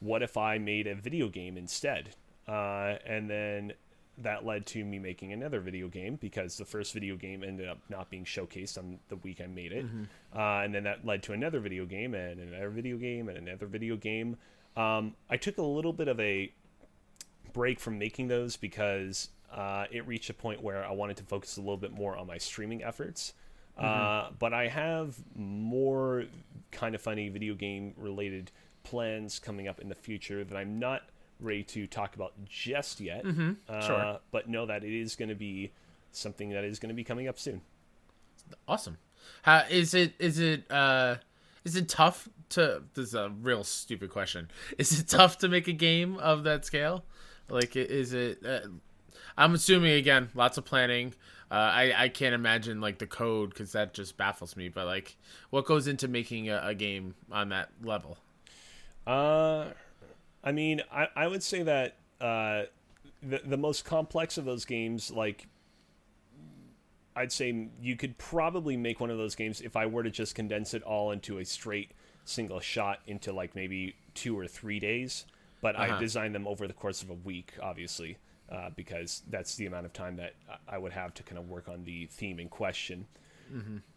[0.00, 2.10] What if I made a video game instead?
[2.48, 3.72] Uh, and then
[4.18, 7.78] that led to me making another video game because the first video game ended up
[7.88, 9.84] not being showcased on the week I made it.
[10.34, 13.66] Uh, and then that led to another video game and another video game and another
[13.66, 14.36] video game.
[14.76, 16.52] Um, I took a little bit of a
[17.52, 21.56] break from making those because uh, it reached a point where I wanted to focus
[21.56, 23.32] a little bit more on my streaming efforts.
[23.78, 26.24] Uh, but I have more
[26.72, 28.50] kind of funny video game related
[28.84, 31.02] plans coming up in the future that I'm not
[31.40, 33.24] ready to talk about just yet.
[33.68, 34.18] Uh, Sure.
[34.30, 35.72] But know that it is going to be
[36.12, 37.60] something that is going to be coming up soon.
[38.66, 38.96] Awesome.
[39.42, 40.14] How is it?
[40.18, 40.70] Is it?
[40.70, 41.16] uh
[41.64, 42.82] Is it tough to?
[42.94, 44.48] This is a real stupid question.
[44.78, 47.04] Is it tough to make a game of that scale?
[47.48, 48.44] Like, is it?
[48.46, 48.60] Uh,
[49.36, 51.14] I'm assuming again, lots of planning.
[51.50, 54.68] Uh, I I can't imagine like the code because that just baffles me.
[54.68, 55.16] But like,
[55.50, 58.18] what goes into making a, a game on that level?
[59.06, 59.66] Uh,
[60.42, 62.64] I mean, I, I would say that uh,
[63.22, 65.48] the the most complex of those games, like
[67.14, 70.34] I'd say you could probably make one of those games if I were to just
[70.34, 71.92] condense it all into a straight
[72.24, 75.24] single shot into like maybe two or three days.
[75.62, 75.92] But I Uh-huh.
[75.92, 78.18] designed them over the course of a week, obviously,
[78.50, 80.34] uh, because that's the amount of time that
[80.68, 83.06] I- would have to kind of work on the theme in question.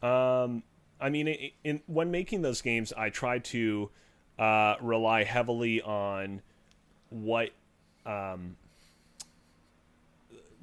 [0.03, 0.63] Um,
[1.01, 3.89] I mean, in, in when making those games, I try to
[4.37, 6.41] uh, rely heavily on
[7.09, 7.49] what,
[8.05, 8.57] um,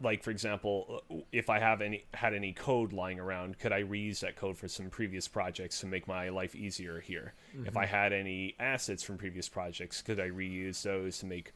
[0.03, 4.20] like for example, if I have any had any code lying around, could I reuse
[4.20, 7.33] that code for some previous projects to make my life easier here?
[7.64, 11.53] If I had any assets from previous projects, could I reuse those to make,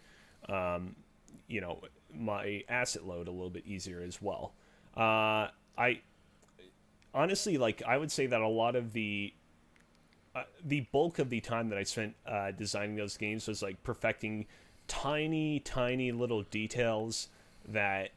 [0.49, 0.97] um,
[1.49, 1.81] you know,
[2.14, 4.53] my asset load a little bit easier as well?
[4.96, 6.01] Uh, I
[7.14, 9.33] honestly like I would say that a lot of the
[10.35, 13.83] uh, the bulk of the time that I spent uh, designing those games was like
[13.83, 14.46] perfecting
[14.87, 17.29] tiny, tiny little details
[17.68, 18.11] that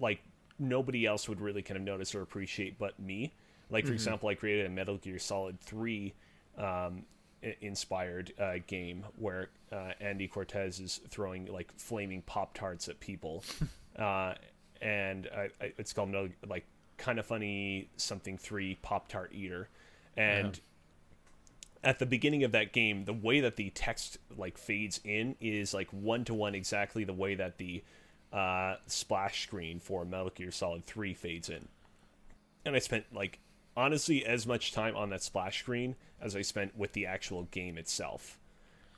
[0.00, 0.20] like
[0.58, 3.32] nobody else would really kind of notice or appreciate but me.
[3.70, 6.14] Like for example, I created a Metal Gear Solid Three
[6.56, 7.04] um,
[7.60, 13.44] inspired uh, game where uh, Andy Cortez is throwing like flaming pop tarts at people,
[13.98, 14.34] uh,
[14.80, 16.14] and I, I, it's called
[16.46, 19.68] like kind of funny something three pop tart eater,
[20.16, 20.60] and
[21.84, 25.72] at the beginning of that game, the way that the text like fades in is
[25.72, 27.82] like one to one exactly the way that the
[28.32, 31.68] uh, splash screen for Metal Gear Solid Three fades in.
[32.64, 33.38] And I spent like
[33.78, 37.78] honestly as much time on that splash screen as I spent with the actual game
[37.78, 38.38] itself.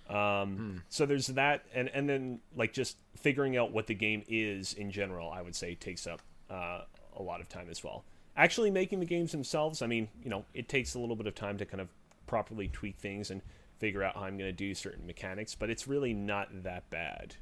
[0.09, 4.73] Um, So there's that, and and then like just figuring out what the game is
[4.73, 6.81] in general, I would say takes up uh,
[7.17, 8.05] a lot of time as well.
[8.37, 11.35] Actually, making the games themselves, I mean, you know, it takes a little bit of
[11.35, 11.89] time to kind of
[12.27, 13.43] properly tweak things and
[13.79, 17.37] figure out how I'm going to do certain mechanics, but it's really not that bad,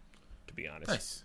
[0.46, 0.90] to be honest.
[0.90, 1.24] Nice.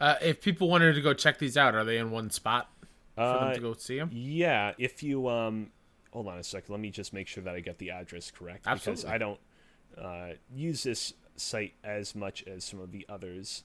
[0.00, 2.70] Uh, if people wanted to go check these out, are they in one spot
[3.14, 4.10] for them Uh, to go see them?
[4.12, 5.70] Yeah, if you um,
[6.12, 8.64] hold on a second, let me just make sure that I get the address correct
[8.64, 9.10] because Absolutely.
[9.14, 9.40] I don't
[9.98, 13.64] uh, use this site as much as some of the others.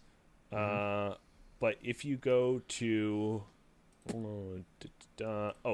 [0.54, 1.12] Mm-hmm.
[1.12, 1.16] Uh,
[1.60, 3.44] but if you go to
[4.14, 5.70] oh, da- da- da-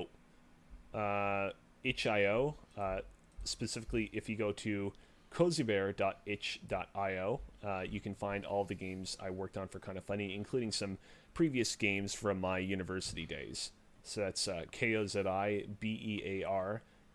[0.93, 1.51] oh uh,
[1.83, 2.99] itch.io, uh,
[3.43, 4.93] specifically if you go to
[5.33, 10.35] kozibear.itch.io, uh, you can find all the games I worked on for Kind of Funny,
[10.35, 10.97] including some
[11.33, 13.71] previous games from my university days.
[14.03, 15.21] So that's uh, K-O-Z-I-B-E-A-R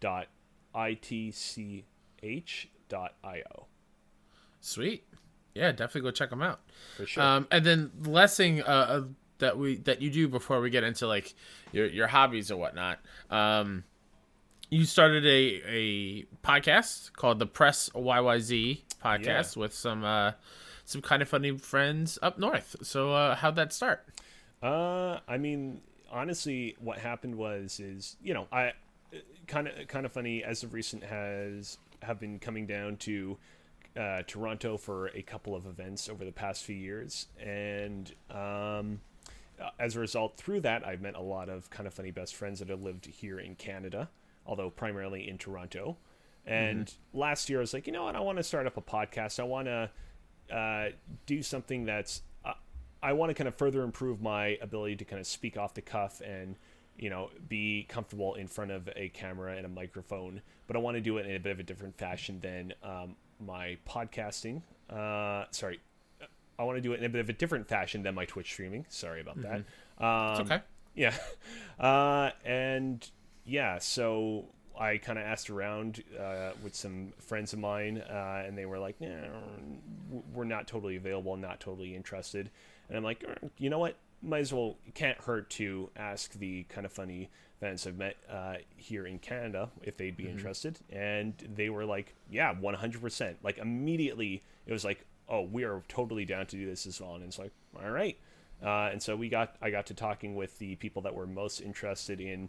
[0.00, 0.26] dot
[0.74, 3.66] I-T-C-H dot I-O.
[4.60, 5.04] Sweet.
[5.54, 6.60] Yeah, definitely go check them out.
[6.96, 7.22] For sure.
[7.22, 9.02] Um, and then the last thing uh, uh,
[9.38, 11.34] that we that you do before we get into like
[11.72, 12.98] your your hobbies or whatnot,
[13.30, 13.84] um,
[14.70, 19.60] you started a a podcast called the Press YYZ podcast Yeah.
[19.60, 20.32] with some uh,
[20.84, 22.76] some kind of funny friends up north.
[22.82, 24.06] So uh, how'd that start?
[24.62, 28.72] Uh, I mean, honestly, what happened was is you know I
[29.46, 33.36] kind of kind of funny as of recent has have been coming down to
[33.96, 39.00] uh, Toronto for a couple of events over the past few years, and um,
[39.78, 42.58] as a result, through that, I've met a lot of kind of funny best friends
[42.58, 44.10] that have lived here in Canada,
[44.46, 45.96] although primarily in Toronto.
[46.46, 48.14] And last year, I was like, you know what?
[48.14, 49.40] I want to start up a podcast.
[49.40, 49.90] I want to
[50.54, 50.90] uh,
[51.26, 52.52] do something that's uh,
[53.02, 55.82] I want to kind of further improve my ability to kind of speak off the
[55.82, 56.56] cuff and
[56.98, 60.96] you know, be comfortable in front of a camera and a microphone, but I want
[60.96, 64.62] to do it in a bit of a different fashion than um, my podcasting.
[64.88, 65.80] Uh, sorry,
[66.58, 68.50] I want to do it in a bit of a different fashion than my Twitch
[68.50, 68.86] streaming.
[68.88, 69.64] Sorry about that.
[70.02, 70.62] Um, It's okay.
[70.94, 71.14] yeah.
[71.78, 73.06] Uh, and
[73.46, 74.46] yeah, so
[74.78, 78.78] I kind of asked around uh, with some friends of mine, uh, and they were
[78.78, 79.26] like, "Yeah,
[80.32, 82.50] we're not totally available, not totally interested."
[82.88, 83.96] And I'm like, "Er, you know what?
[84.22, 84.76] Might as well.
[84.94, 87.30] Can't hurt to ask the kind of funny
[87.60, 90.78] fans I've met uh, here in Canada if they'd be interested.
[90.90, 96.24] And they were like, "Yeah, 100%." Like immediately, it was like, "Oh, we are totally
[96.24, 98.18] down to do this as well." And it's like, "All right."
[98.62, 101.60] Uh, and so we got I got to talking with the people that were most
[101.60, 102.48] interested in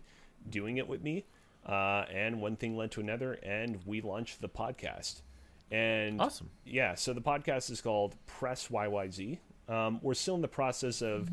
[0.49, 1.25] doing it with me,
[1.65, 5.21] uh, and one thing led to another, and we launched the podcast.
[5.69, 6.49] And Awesome.
[6.65, 9.39] yeah, so the podcast is called Press YYZ.
[9.67, 11.29] Um, we're still in the process of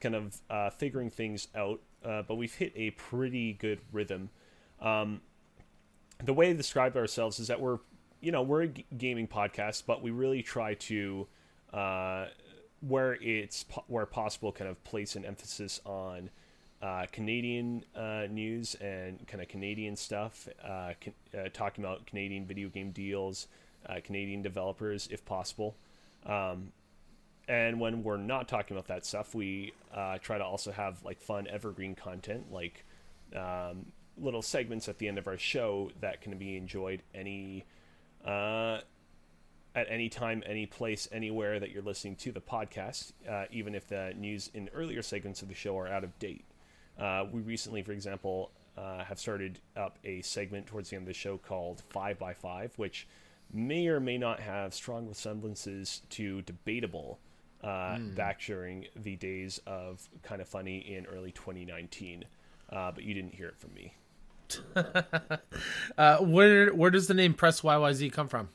[0.00, 4.28] kind of uh, figuring things out, uh, but we've hit a pretty good rhythm.
[4.80, 5.22] Um,
[6.22, 7.78] the way to describe ourselves is that we're,
[8.20, 11.26] you know, we're a g- gaming podcast, but we really try to,
[11.72, 12.26] uh,
[12.80, 16.28] where it's po- where possible, kind of place an emphasis on
[16.82, 22.46] uh, Canadian uh, news and kind of Canadian stuff, uh, can, uh, talking about Canadian
[22.46, 23.48] video game deals,
[23.86, 25.76] uh, Canadian developers, if possible.
[26.24, 26.72] Um,
[27.48, 31.20] and when we're not talking about that stuff, we uh, try to also have like
[31.20, 32.84] fun evergreen content, like
[33.34, 37.64] um, little segments at the end of our show that can be enjoyed any
[39.74, 43.86] at any time, any place, anywhere that you're listening to the podcast, uh, even if
[43.86, 46.44] the news in earlier segments of the show are out of date.
[47.00, 51.08] Uh, we recently, for example, uh, have started up a segment towards the end of
[51.08, 53.06] the show called Five by Five, which
[53.52, 57.18] may or may not have strong resemblances to Debatable
[57.62, 62.24] uh, back during the days of Kind of Funny in early 2019.
[62.70, 63.94] Uh, but you didn't hear it from me.
[65.98, 68.48] Uh, where where does the name Press YYZ come from?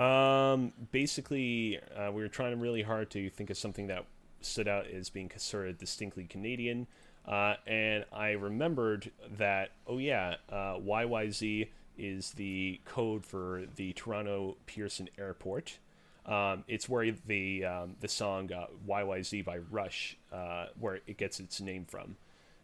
[0.00, 4.06] Um, basically, uh, we were trying really hard to think of something that
[4.40, 6.86] stood out as being sort of distinctly Canadian.
[7.26, 14.56] Uh, and I remembered that, oh yeah, uh, YYZ is the code for the Toronto
[14.66, 15.78] Pearson Airport.
[16.26, 21.40] Um, it's where the um, the song uh, YYZ by Rush, uh, where it gets
[21.40, 22.16] its name from.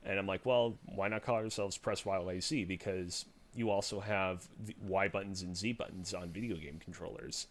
[0.05, 2.67] And I'm like, well, why not call ourselves Press YYZ?
[2.67, 7.47] Because you also have the Y buttons and Z buttons on video game controllers.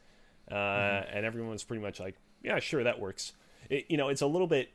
[0.49, 3.33] Uh, And everyone was pretty much like, yeah, sure, that works.
[3.69, 4.69] It, you know, it's a little bit.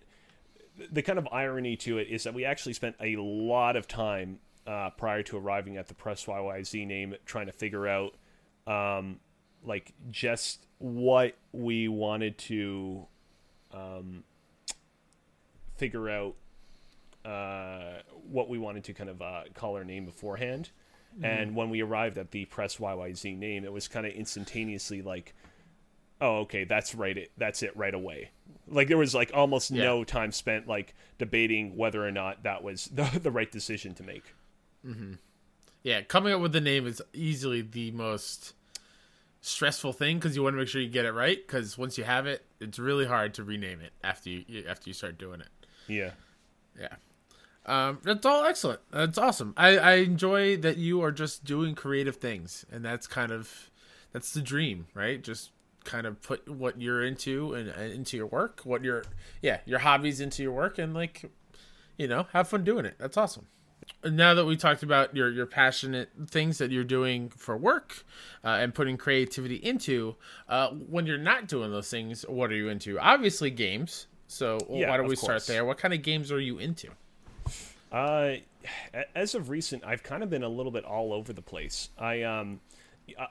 [0.91, 4.39] The kind of irony to it is that we actually spent a lot of time
[4.67, 8.15] uh, prior to arriving at the Press YYZ name trying to figure out,
[8.67, 9.21] um,
[9.65, 13.07] like, just what we wanted to
[13.73, 14.25] um,
[15.77, 16.37] figure out
[17.25, 20.71] uh, what we wanted to kind of uh, call our name beforehand.
[21.23, 25.35] And when we arrived at the Press YYZ name, it was kind of instantaneously like,
[26.23, 27.19] oh, okay, that's right.
[27.19, 28.31] It that's it right away.
[28.69, 32.87] Like there was like almost no time spent like debating whether or not that was
[32.95, 34.35] the, the right decision to make.
[34.87, 35.15] mm-hmm.
[35.83, 38.55] Yeah, coming up with the name is easily the most
[39.41, 41.45] stressful thing because you want to make sure you get it right.
[41.45, 44.95] Because once you have it, it's really hard to rename it after you after you
[44.95, 45.49] start doing it.
[45.89, 46.13] Yeah.
[46.81, 46.95] Yeah.
[47.67, 48.81] Um, that's all excellent.
[48.93, 49.55] That's awesome.
[49.57, 53.71] I, I enjoy that you are just doing creative things, and that's kind of
[54.13, 55.23] that's the dream, right?
[55.23, 55.51] Just
[55.85, 59.05] kind of put what you're into and, and into your work, what your
[59.41, 61.31] yeah your hobbies into your work, and like
[61.97, 62.97] you know have fun doing it.
[62.99, 63.47] That's awesome.
[64.05, 68.05] And Now that we talked about your your passionate things that you're doing for work
[68.45, 70.17] uh, and putting creativity into,
[70.49, 72.99] uh, when you're not doing those things, what are you into?
[72.99, 74.07] Obviously, games.
[74.29, 75.65] So Yeah, why don't we start there?
[75.65, 76.89] What kind of games are you into?
[77.91, 78.37] Uh,
[79.15, 81.91] as of recent, I've kind of been a little bit all over the place.
[81.99, 82.61] I um,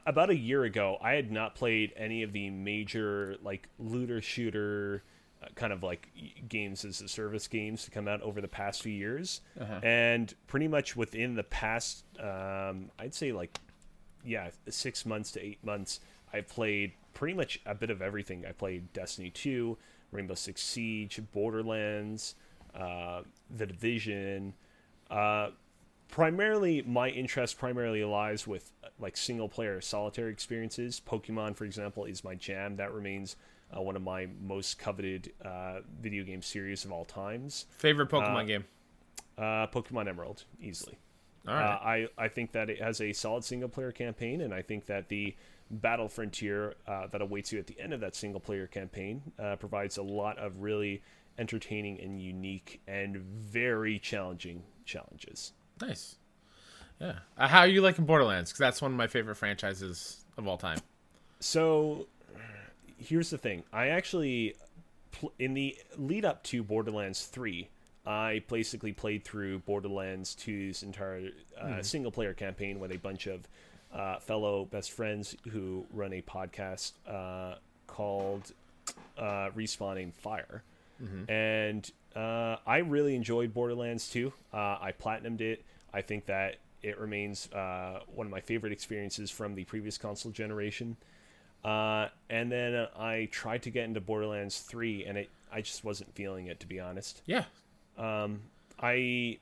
[0.05, 5.03] about a year ago, I had not played any of the major like looter shooter
[5.43, 6.09] uh, kind of like
[6.47, 9.41] games as a service games to come out over the past few years,
[9.83, 13.57] and pretty much within the past, um, I'd say like
[14.23, 15.99] yeah, six months to eight months,
[16.33, 18.45] I've played pretty much a bit of everything.
[18.47, 19.77] I played Destiny 2,
[20.11, 22.35] Rainbow Six Siege, Borderlands,
[22.75, 23.23] uh,
[23.55, 24.53] The Division.
[25.09, 25.49] Uh,
[26.12, 31.02] primarily, my interest primarily lies with uh, like single player solitary experiences.
[31.06, 32.76] Pokemon, for example, is my jam.
[32.76, 33.36] That remains
[33.76, 37.66] uh, one of my most coveted uh, video game series of all times.
[37.78, 38.66] Favorite Pokemon game?
[39.38, 40.99] Uh, Pokemon Emerald, easily.
[41.47, 41.74] All right.
[41.74, 44.86] Uh, I, I think that it has a solid single player campaign, and I think
[44.86, 45.36] that the
[45.72, 49.55] battle frontier uh, that awaits you at the end of that single player campaign uh,
[49.55, 51.01] provides a lot of really
[51.39, 55.53] entertaining and unique and very challenging challenges.
[55.82, 56.15] Nice.
[56.99, 57.13] Yeah.
[57.38, 58.51] Uh, how are you liking Borderlands?
[58.51, 60.79] Because that's one of my favorite franchises of all time.
[61.39, 62.07] So
[62.97, 63.63] here's the thing.
[63.73, 64.55] I actually
[65.39, 67.67] in the lead up to Borderlands 3,
[68.05, 71.29] I basically played through Borderlands 2's entire
[71.59, 73.47] uh, single player campaign with a bunch of
[73.93, 77.55] uh, fellow best friends who run a podcast uh,
[77.88, 78.53] called
[79.17, 80.63] uh, Respawning Fire.
[81.29, 84.32] And uh, I really enjoyed Borderlands 2.
[84.53, 85.63] Uh, I platinumed it.
[85.93, 90.31] I think that it remains uh, one of my favorite experiences from the previous console
[90.31, 90.97] generation.
[91.63, 96.15] Uh, and then I tried to get into Borderlands 3, and it I just wasn't
[96.15, 97.21] feeling it, to be honest.
[97.25, 97.43] Yeah.
[98.79, 99.37] I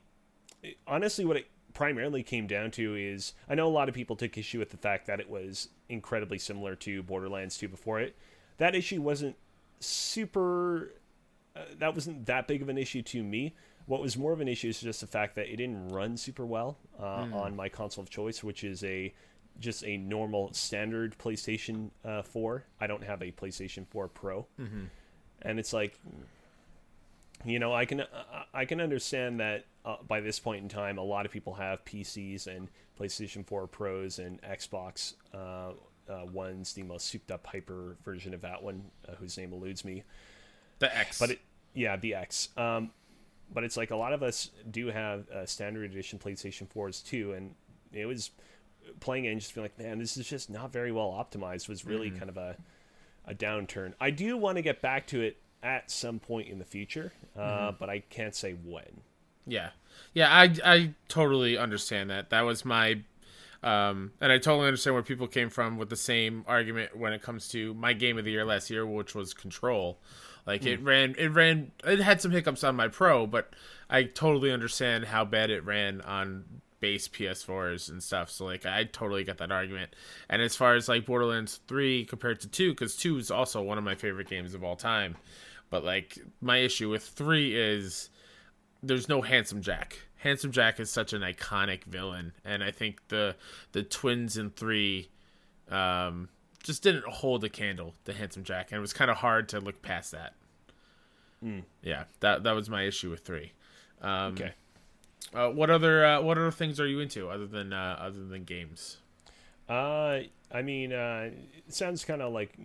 [0.87, 4.37] honestly, what it primarily came down to is I know a lot of people took
[4.37, 8.15] issue with the fact that it was incredibly similar to Borderlands 2 before it.
[8.57, 9.35] That issue wasn't
[9.79, 10.91] super.
[11.55, 13.53] Uh, that wasn't that big of an issue to me.
[13.89, 16.45] What was more of an issue is just the fact that it didn't run super
[16.45, 19.11] well uh, on my console of choice, which is a
[19.59, 22.63] just a normal standard PlayStation uh, 4.
[22.79, 24.45] I don't have a PlayStation 4 Pro,
[25.41, 25.99] and it's like
[27.45, 28.03] you know i can
[28.53, 31.85] i can understand that uh, by this point in time a lot of people have
[31.85, 32.67] pcs and
[32.99, 35.71] playstation 4 pros and xbox uh,
[36.09, 39.85] uh, one's the most souped up hyper version of that one uh, whose name eludes
[39.85, 40.03] me.
[40.79, 41.19] The X.
[41.19, 41.39] but it
[41.73, 42.49] yeah the x.
[42.57, 42.91] Um,
[43.53, 47.33] but it's like a lot of us do have uh, standard edition playstation 4s too
[47.33, 47.55] and
[47.93, 48.31] it was
[48.99, 51.85] playing it and just being like man this is just not very well optimized was
[51.85, 52.55] really kind of a
[53.25, 53.93] a downturn.
[53.99, 57.71] I do want to get back to it at some point in the future uh,
[57.71, 59.01] but i can't say when.
[59.45, 59.69] Yeah,
[60.13, 62.29] yeah, I I totally understand that.
[62.29, 63.01] That was my,
[63.63, 67.21] um, and I totally understand where people came from with the same argument when it
[67.21, 69.97] comes to my game of the year last year, which was Control.
[70.49, 73.53] Like it ran, it ran, it had some hiccups on my Pro, but
[73.87, 76.43] I totally understand how bad it ran on
[76.79, 78.31] base PS4s and stuff.
[78.31, 79.95] So like I totally get that argument.
[80.27, 83.77] And as far as like Borderlands 3 compared to 2 cuz 2 is also one
[83.77, 85.17] of my favorite games of all time.
[85.69, 88.09] But like my issue with 3 is
[88.81, 89.99] there's no handsome Jack.
[90.15, 93.35] Handsome Jack is such an iconic villain, and I think the
[93.71, 95.09] the twins in three
[95.69, 96.27] um,
[96.63, 99.59] just didn't hold a candle to Handsome Jack, and it was kind of hard to
[99.59, 100.33] look past that.
[101.83, 103.53] Yeah, that that was my issue with three.
[104.01, 104.53] Um, okay
[105.33, 108.43] Uh, what other uh, what other things are you into other than uh, other than
[108.45, 108.97] games?
[109.67, 110.21] Uh,
[110.51, 111.29] I mean, uh,
[111.67, 112.57] it sounds kind of like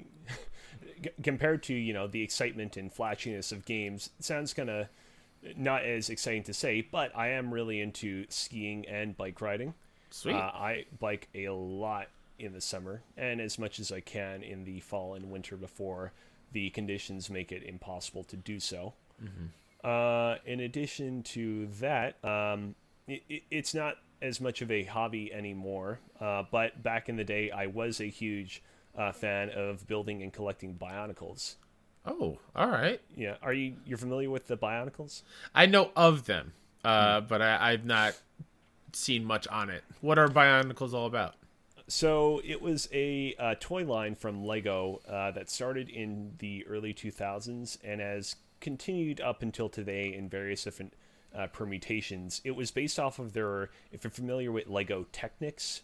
[1.23, 4.87] compared to you know the excitement and flashiness of games, it sounds kind of
[5.57, 6.81] not as exciting to say.
[6.81, 9.75] But I am really into skiing and bike riding.
[10.11, 10.35] Sweet.
[10.35, 12.09] Uh, I bike a lot
[12.39, 16.13] in the summer and as much as I can in the fall and winter before
[16.55, 18.95] the conditions make it impossible to do so.
[19.85, 22.75] Uh, in addition to that, um,
[23.07, 25.99] it, it, it's not as much of a hobby anymore.
[26.19, 28.63] Uh, but back in the day, I was a huge
[28.97, 31.57] uh, fan of building and collecting Bionicles.
[32.07, 33.01] oh, all right.
[33.15, 35.23] Yeah, are you you're familiar with the Bionicles?
[35.55, 36.53] I know of them,
[36.85, 38.15] uh, but I, I've not
[38.93, 39.83] seen much on it.
[40.01, 41.35] What are Bionicles all about?
[41.87, 46.95] So it was a uh, toy line from Lego uh, that started in the early
[46.95, 50.95] 2000s and has continued up until today in various different
[51.37, 52.41] uh, permutations.
[52.45, 55.83] It was based off of their, if you're familiar with Lego Technics,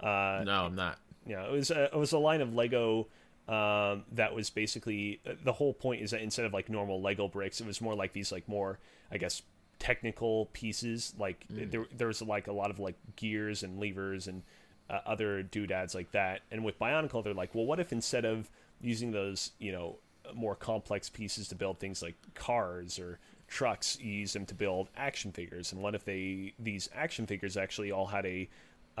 [0.00, 0.98] uh, No, I'm not.
[1.26, 3.08] yeah, it was a, it was a line of Lego
[3.48, 7.60] um, that was basically the whole point is that instead of like normal Lego bricks,
[7.60, 8.78] it was more like these like more
[9.10, 9.42] I guess
[9.80, 11.12] technical pieces.
[11.18, 14.44] Like there there was like a lot of like gears and levers and
[14.90, 16.40] uh, other doodads like that.
[16.50, 19.96] And with Bionicle, they're like, well, what if instead of using those you know
[20.34, 23.18] more complex pieces to build things like cars or
[23.48, 25.72] trucks, you use them to build action figures?
[25.72, 28.48] And what if they these action figures actually all had a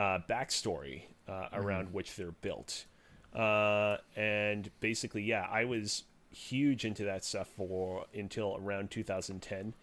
[0.00, 2.86] uh, backstory uh, around which they're built.
[3.34, 9.74] Uh, and basically, yeah, I was huge into that stuff for until around 2010.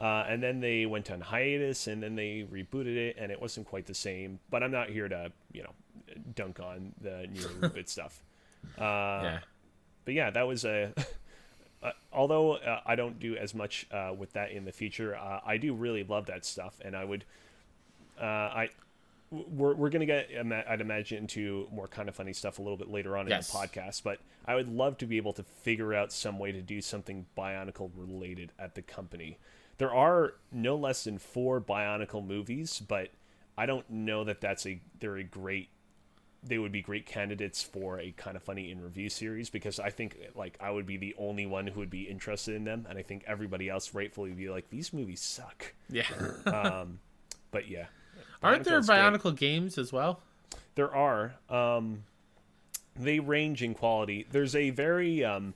[0.00, 3.66] Uh, and then they went on hiatus, and then they rebooted it, and it wasn't
[3.66, 4.38] quite the same.
[4.48, 5.72] But I'm not here to, you know,
[6.34, 8.22] dunk on the new reboot stuff.
[8.78, 8.80] Uh,
[9.22, 9.38] yeah.
[10.04, 10.92] but yeah, that was a.
[11.82, 15.40] Uh, although uh, I don't do as much uh, with that in the future, uh,
[15.46, 17.24] I do really love that stuff, and I would.
[18.20, 18.68] Uh, I
[19.30, 20.28] we're we're gonna get
[20.68, 23.54] I'd imagine into more kind of funny stuff a little bit later on Yes.
[23.54, 26.52] in the podcast, but I would love to be able to figure out some way
[26.52, 29.38] to do something Bionicle related at the company.
[29.80, 33.08] There are no less than four Bionicle movies, but
[33.56, 35.70] I don't know that that's a they're a great
[36.42, 39.88] they would be great candidates for a kind of funny in review series because I
[39.88, 42.98] think like I would be the only one who would be interested in them, and
[42.98, 45.72] I think everybody else rightfully would be like these movies suck.
[45.88, 46.04] Yeah.
[46.44, 46.98] um,
[47.50, 47.86] but yeah,
[48.42, 48.98] Aren't there Bionicle's great.
[48.98, 50.20] Bionicle games as well?
[50.74, 51.36] There are.
[51.48, 52.04] Um,
[52.96, 54.26] they range in quality.
[54.30, 55.54] There's a very um,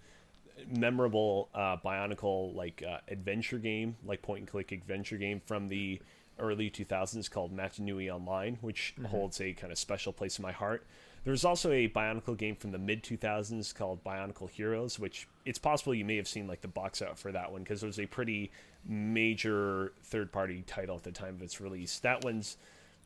[0.71, 6.01] memorable uh, Bionicle like uh, adventure game, like point and click adventure game from the
[6.39, 10.53] early 2000s called Mata Nui Online, which holds a kind of special place in my
[10.53, 10.87] heart.
[11.25, 15.95] There's also a Bionicle game from the mid 2000s called Bionicle Heroes, which it's possible
[15.95, 18.07] you may have seen like the box out for that one because it was a
[18.07, 18.51] pretty
[18.87, 21.99] major third party title at the time of its release.
[22.01, 22.59] That one's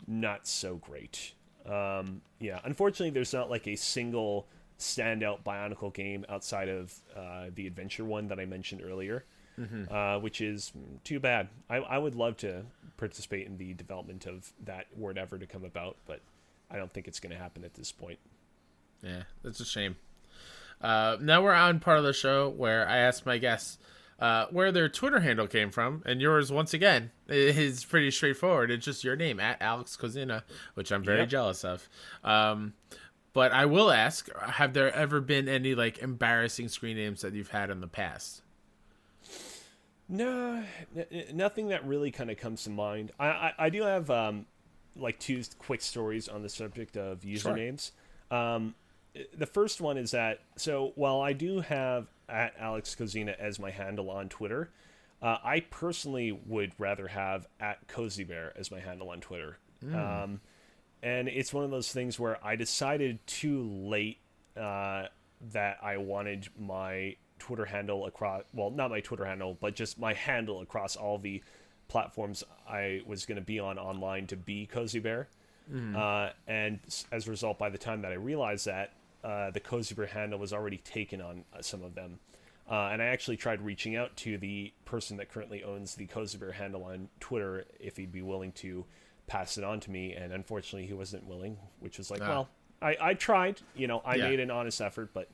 [0.07, 1.33] not so great.
[1.65, 4.49] Um, yeah, unfortunately, there's not like a single
[4.79, 9.25] standout Bionicle game outside of uh, the adventure one that I mentioned earlier,
[9.91, 10.73] uh, which is
[11.05, 11.49] too bad.
[11.69, 12.63] I, I would love to
[12.97, 16.21] participate in the development of that were it ever to come about, but
[16.71, 18.19] I don't think it's going to happen at this point.
[19.03, 19.97] Yeah, that's a shame.
[20.81, 23.79] Uh, now we're on part of the show where I ask my guests
[24.21, 28.71] uh, where their Twitter handle came from, and yours once again is pretty straightforward.
[28.71, 30.43] It's just your name at Alex Kozina,
[30.75, 31.29] which I'm very Yep.
[31.29, 31.89] jealous of.
[32.25, 32.75] Um,
[33.39, 37.51] but I will ask: Have there ever been any like embarrassing screen names that you've
[37.53, 38.43] had in the past?
[40.09, 40.65] No,
[40.97, 43.13] n- nothing that really kind of comes to mind.
[43.17, 44.47] I, I, I do have um,
[44.97, 47.93] like two quick stories on the subject of usernames.
[48.33, 48.75] Um,
[49.37, 53.71] the first one is that so while I do have at Alex Kozina as my
[53.71, 54.71] handle on Twitter,
[55.23, 59.59] uh, I personally would rather have at KoziBear as my handle on Twitter.
[59.95, 60.41] Um,
[61.03, 64.19] and it's one of those things where I decided too late
[64.57, 65.07] uh,
[65.53, 70.13] that I wanted my Twitter handle across, well, not my Twitter handle, but just my
[70.13, 71.43] handle across all the
[71.87, 75.27] platforms I was going to be on online to be KoziBear.
[75.97, 76.81] Uh, and
[77.13, 78.93] as a result, by the time that I realized that,
[79.23, 82.19] uh, the KoziBear handle was already taken on uh, some of them.
[82.71, 86.53] Uh, and I actually tried reaching out to the person that currently owns the KoziBear
[86.53, 88.85] handle on Twitter if he'd be willing to
[89.29, 90.13] pass it on to me.
[90.15, 92.29] And unfortunately, he wasn't willing, which was like, Ah.
[92.29, 92.49] well,
[92.83, 93.61] I, I tried.
[93.75, 94.29] You know, I Yeah.
[94.31, 95.31] made an honest effort, but,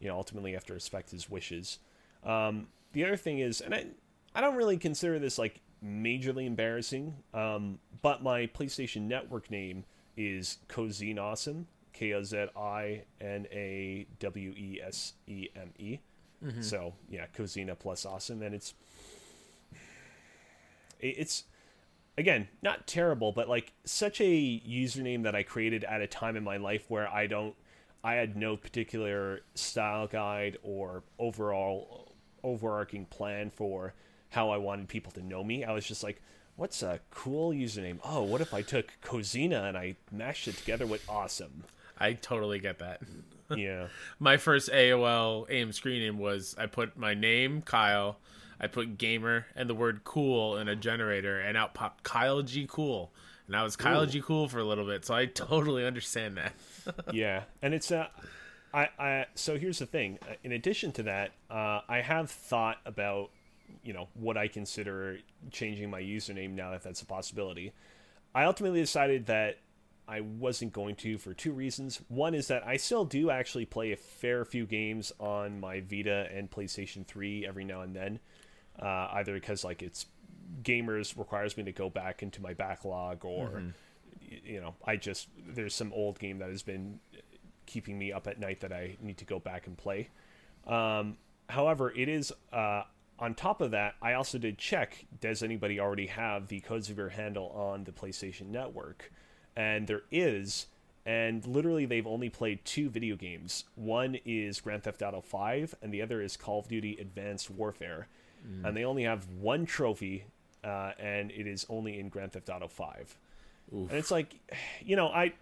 [0.00, 1.78] you know, ultimately I have to respect his wishes.
[2.24, 3.86] Um, the other thing is, and I,
[4.34, 9.84] I don't really consider this like majorly embarrassing, um, but my PlayStation Network name
[10.16, 15.98] is Cozine Awesome, K O Z I N A W E S E M E.
[16.60, 18.74] So yeah, Kozina plus Awesome, and it's
[21.00, 21.44] it's
[22.16, 26.44] again not terrible, but like such a username that I created at a time in
[26.44, 27.54] my life where I don't
[28.04, 33.94] I had no particular style guide or overall overarching plan for
[34.30, 35.64] how I wanted people to know me.
[35.64, 36.20] I was just like,
[36.56, 37.98] what's a cool username?
[38.04, 41.64] Oh, what if I took Kozina and I mashed it together with awesome?
[41.98, 43.02] I totally get that.
[43.54, 43.88] Yeah.
[44.18, 48.18] my first AOL AIM screen name was I put my name Kyle,
[48.62, 52.66] I put gamer and the word cool in a generator, and out popped Kyle G
[52.70, 53.12] Cool,
[53.46, 54.06] and I was Kyle Ooh.
[54.06, 56.52] G Cool for a little bit, so I totally understand that.
[57.12, 58.06] yeah, and it's uh,
[58.72, 60.18] I I so here's the thing.
[60.22, 63.30] Uh, In addition to that, uh, I have thought about
[63.82, 65.18] you know what I consider
[65.50, 67.72] changing my username now that that's a possibility.
[68.34, 69.58] I ultimately decided that
[70.08, 72.00] I wasn't going to for two reasons.
[72.08, 76.28] One is that I still do actually play a fair few games on my Vita
[76.32, 78.20] and PlayStation 3 every now and then,
[78.80, 80.06] uh, either because like it's
[80.62, 83.62] gamers requires me to go back into my backlog or
[84.30, 87.00] y- you know I just there's some old game that has been
[87.66, 90.08] keeping me up at night that I need to go back and play.
[90.66, 91.16] Um,
[91.48, 92.82] however, it is uh,
[93.18, 93.94] on top of that.
[94.02, 97.92] I also did check: does anybody already have the codes of your handle on the
[97.92, 99.12] PlayStation Network?
[99.56, 100.66] And there is.
[101.04, 103.64] And literally, they've only played two video games.
[103.74, 108.06] One is Grand Theft Auto 5, and the other is Call of Duty Advanced Warfare.
[108.64, 110.24] And they only have one trophy,
[110.64, 113.16] uh, and it is only in Grand Theft Auto 5.
[113.90, 114.34] And it's like,
[114.84, 115.32] you know, I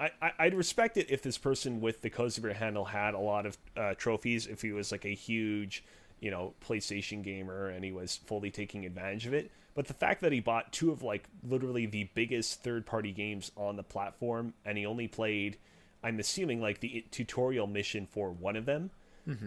[0.00, 3.58] I, I'd respect it if this person with the Cozy handle had a lot of
[3.76, 4.46] uh, trophies.
[4.46, 5.82] If he was like a huge,
[6.20, 9.50] you know, PlayStation gamer and he was fully taking advantage of it.
[9.74, 13.76] But the fact that he bought two of like literally the biggest third-party games on
[13.76, 15.56] the platform, and he only played,
[16.02, 18.90] I'm assuming like the tutorial mission for one of them,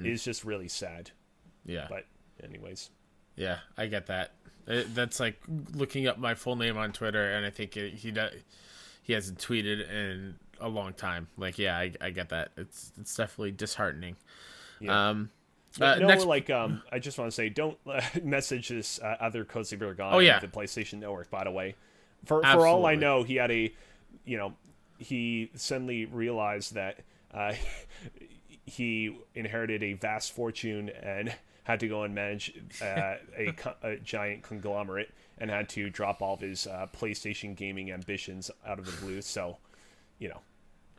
[0.06, 1.12] is just really sad.
[1.66, 2.06] Yeah, But
[2.44, 2.90] anyways,
[3.36, 4.32] yeah, I get that.
[4.68, 5.42] It, that's like
[5.74, 8.34] looking up my full name on Twitter, and I think it, he does.
[9.04, 11.28] He hasn't tweeted in a long time.
[11.38, 12.50] Like, yeah, I, I get that.
[12.58, 14.16] It's it's definitely disheartening.
[14.80, 15.10] yeah.
[15.10, 15.30] Um,
[15.80, 19.16] uh, no, next, like um, I just want to say, don't uh, message this uh,
[19.22, 20.40] other KoziBear guy Oh, yeah.
[20.40, 21.30] the PlayStation Network.
[21.30, 21.76] By the way,
[22.26, 23.74] for for all I know, he had a,
[24.26, 24.54] you know,
[24.98, 27.00] he suddenly realized that
[27.34, 27.54] uh,
[28.66, 33.54] he inherited a vast fortune and had to go and manage uh, a,
[33.84, 38.80] a giant conglomerate, and had to drop all of his uh, PlayStation gaming ambitions out
[38.80, 39.22] of the blue.
[39.22, 39.58] So,
[40.20, 40.42] you know,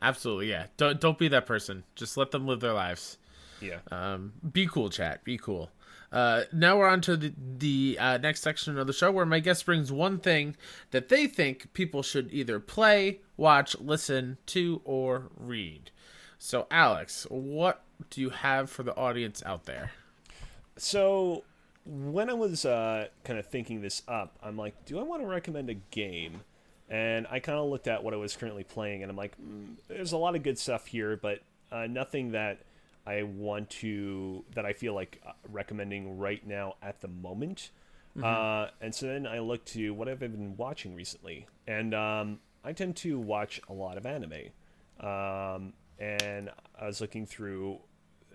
[0.03, 0.65] Absolutely, yeah.
[0.75, 1.83] Don't don't be that person.
[1.95, 3.17] Just let them live their lives.
[3.61, 3.79] yeah.
[3.89, 5.23] Um, be cool, chat.
[5.23, 5.69] Be cool.
[6.11, 9.39] Uh, now we're on to the, the uh, next section of the show where my
[9.39, 10.55] guest brings one thing
[10.91, 15.89] that they think people should either play, watch, listen to, or read.
[16.37, 19.91] So, Alex, what do you have for the audience out there?
[20.77, 21.43] So
[21.85, 25.27] when I was uh, kind of thinking this up, I'm like, do I want to
[25.27, 26.41] recommend a game?
[26.89, 29.75] And I kind of looked at what I was currently playing, and I'm like, mm,
[29.87, 31.39] there's a lot of good stuff here, but
[31.71, 32.59] uh, nothing that
[33.05, 37.71] I want to that I feel like uh, recommending right now at the moment.
[38.21, 42.39] Uh, and so then I looked to what I've I been watching recently, and um,
[42.63, 44.51] I tend to watch a lot of anime.
[44.99, 47.79] Um, and I was looking through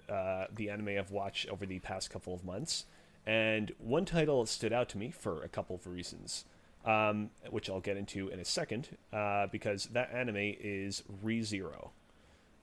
[0.08, 2.84] uh, the anime I've watched over the past couple of months,
[3.26, 6.44] and one title stood out to me for a couple of reasons,
[6.84, 11.90] um, which I'll get into in a second, uh, because that anime is ReZero.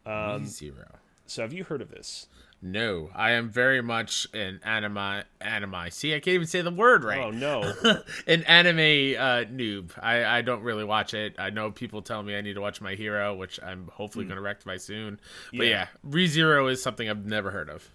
[0.06, 0.88] Um, Zero.
[1.26, 2.28] so have you heard of this?
[2.68, 5.24] No, I am very much an anime.
[5.40, 5.92] Anime.
[5.92, 7.20] See, I can't even say the word right.
[7.20, 7.62] Oh no!
[8.28, 8.80] an anime
[9.20, 9.92] uh, noob.
[10.02, 11.36] I, I don't really watch it.
[11.38, 14.38] I know people tell me I need to watch My Hero, which I'm hopefully going
[14.38, 15.20] to rectify soon.
[15.56, 16.08] But yeah, Hmm.
[16.18, 16.26] Yeah.
[16.26, 17.88] ReZero is something I've never heard of.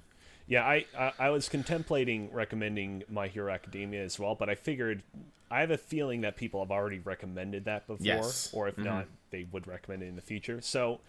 [0.46, 5.02] Yeah, I, I I was contemplating recommending My Hero Academia as well, but I figured
[5.50, 8.50] I have a feeling that people have already recommended that before, Yes.
[8.52, 10.60] or if not, they would recommend it in the future.
[10.60, 11.00] So,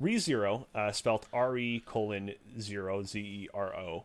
[0.00, 4.04] ReZero, uh, spelled R E colon zero Z E R O.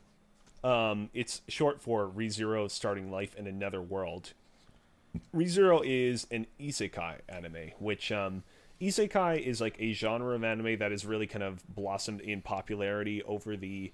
[0.63, 4.33] Um, it's short for ReZero Starting Life in Another World.
[5.35, 8.43] ReZero is an isekai anime, which um,
[8.81, 13.23] isekai is like a genre of anime that has really kind of blossomed in popularity
[13.23, 13.91] over the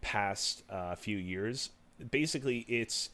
[0.00, 1.70] past uh, few years.
[2.10, 3.10] Basically, it's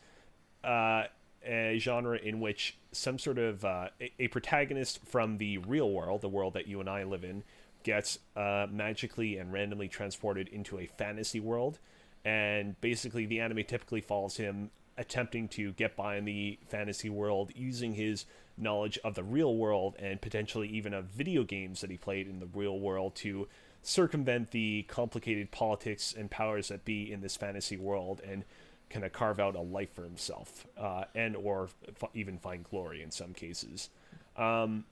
[0.64, 1.04] uh,
[1.44, 6.20] a genre in which some sort of uh, a, a protagonist from the real world,
[6.20, 7.42] the world that you and I live in,
[7.82, 11.78] gets uh, magically and randomly transported into a fantasy world.
[12.24, 17.52] And basically, the anime typically follows him attempting to get by in the fantasy world
[17.54, 18.26] using his
[18.56, 22.40] knowledge of the real world and potentially even of video games that he played in
[22.40, 23.46] the real world to
[23.82, 28.44] circumvent the complicated politics and powers that be in this fantasy world and
[28.90, 33.00] kind of carve out a life for himself uh, and or f- even find glory
[33.00, 33.90] in some cases
[34.36, 34.84] um,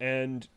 [0.00, 0.48] and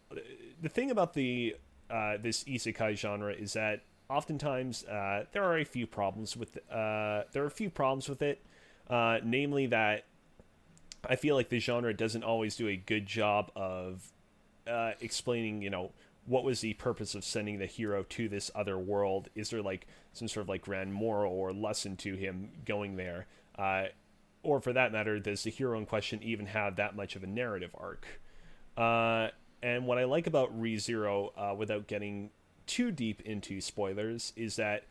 [0.61, 1.55] the thing about the
[1.89, 7.23] uh, this isekai genre is that oftentimes uh, there are a few problems with uh,
[7.31, 8.43] there are a few problems with it
[8.89, 10.05] uh, namely that
[11.07, 14.11] I feel like the genre doesn't always do a good job of
[14.67, 15.91] uh, explaining, you know,
[16.25, 19.29] what was the purpose of sending the hero to this other world?
[19.35, 23.27] Is there like some sort of like grand moral or lesson to him going there?
[23.57, 23.85] Uh,
[24.43, 27.27] or for that matter, does the hero in question even have that much of a
[27.27, 28.05] narrative arc?
[28.77, 29.29] Uh,
[29.62, 32.32] and what I like about ReZero, uh, without getting
[32.66, 34.86] too deep into spoilers, is that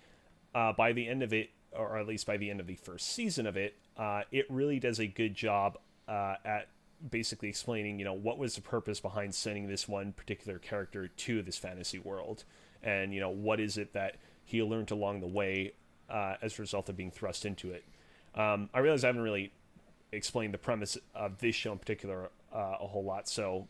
[0.55, 3.13] uh, by the end of it, or at least by the end of the first
[3.13, 6.69] season of it, uh, it really does a good job uh, at
[7.11, 11.43] basically explaining, you know, what was the purpose behind sending this one particular character to
[11.43, 12.45] this fantasy world,
[12.83, 15.73] and you know, what is it that he learned along the way
[16.09, 17.85] uh, as a result of being thrust into it.
[18.35, 19.53] Um, I realize I haven't really
[20.11, 23.69] explained the premise of this show in particular uh, a whole lot, so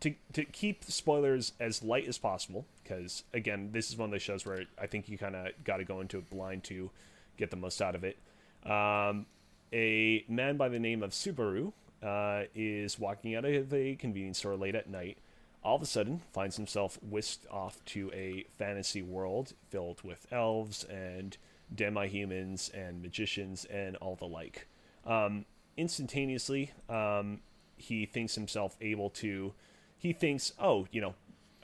[0.00, 4.22] to to keep spoilers as light as possible, because again, this is one of those
[4.22, 6.90] shows where I think you kind of got to go into it blind to
[7.36, 8.18] get the most out of it.
[8.64, 9.26] Um,
[9.72, 11.72] a man by the name of Subaru
[12.02, 15.18] uh, is walking out of a convenience store late at night.
[15.64, 20.84] All of a sudden, finds himself whisked off to a fantasy world filled with elves
[20.84, 21.36] and
[21.74, 24.66] demi-humans and magicians and all the like.
[25.06, 25.44] Um,
[25.76, 27.40] instantaneously, um,
[27.76, 29.54] he thinks himself able to.
[30.02, 31.14] He thinks, oh, you know,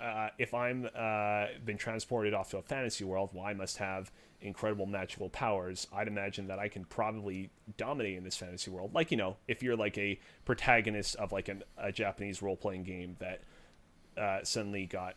[0.01, 4.13] uh, if I'm uh, been transported off to a fantasy world, well, I must have
[4.41, 5.89] incredible magical powers.
[5.93, 8.95] I'd imagine that I can probably dominate in this fantasy world.
[8.95, 12.85] Like you know, if you're like a protagonist of like an, a Japanese role playing
[12.85, 13.41] game that
[14.17, 15.17] uh, suddenly got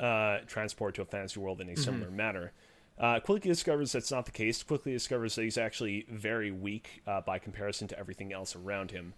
[0.00, 2.52] uh, transported to a fantasy world in a similar manner.
[2.98, 4.62] Uh, quickly discovers that's not the case.
[4.62, 9.12] Quickly discovers that he's actually very weak uh, by comparison to everything else around him.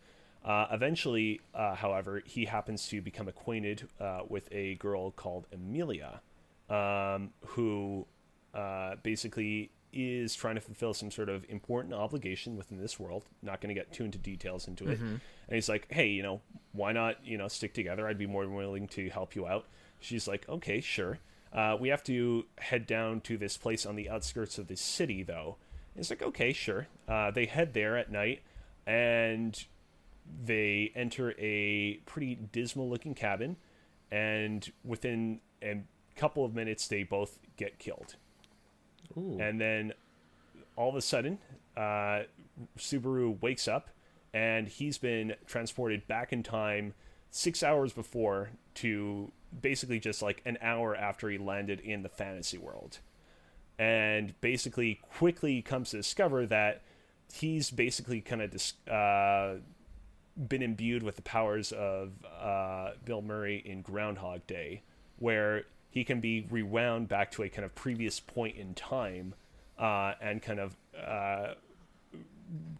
[0.49, 6.23] Uh, eventually, uh, however, he happens to become acquainted uh, with a girl called Emilia,
[6.71, 8.07] um, who
[8.55, 13.25] uh, basically is trying to fulfill some sort of important obligation within this world.
[13.43, 14.99] Not going to get too into details into it.
[15.49, 16.41] And he's like, "Hey, you know,
[16.73, 18.09] why not, you know, stick together?
[18.09, 19.67] I'd be more than willing to help you out."
[20.01, 21.19] She's like, "Okay, sure."
[21.53, 25.23] Uh, we have to head down to this place on the outskirts of the city,
[25.23, 25.57] though.
[25.95, 26.89] And it's like, okay, sure.
[27.07, 28.41] Uh, they head there at night,
[28.87, 29.63] and
[30.45, 33.57] they enter a pretty dismal looking cabin,
[34.11, 35.83] and within a
[36.17, 38.17] couple of minutes, they both get killed.
[39.17, 39.39] Ooh.
[39.41, 39.93] And then
[40.77, 41.39] all of a sudden,
[41.77, 42.23] uh,
[42.77, 43.91] Subaru wakes up
[44.33, 46.95] and he's been transported back in time
[47.31, 52.59] six hours before to basically just like an hour after he landed in the fantasy
[52.59, 52.99] world.
[53.79, 56.83] And basically quickly comes to discover that
[57.33, 59.57] he's basically kind of dis- uh,
[60.47, 64.83] been imbued with the powers of uh, Bill Murray in Groundhog Day,
[65.19, 69.35] where he can be rewound back to a kind of previous point in time
[69.79, 71.55] uh, and kind of uh,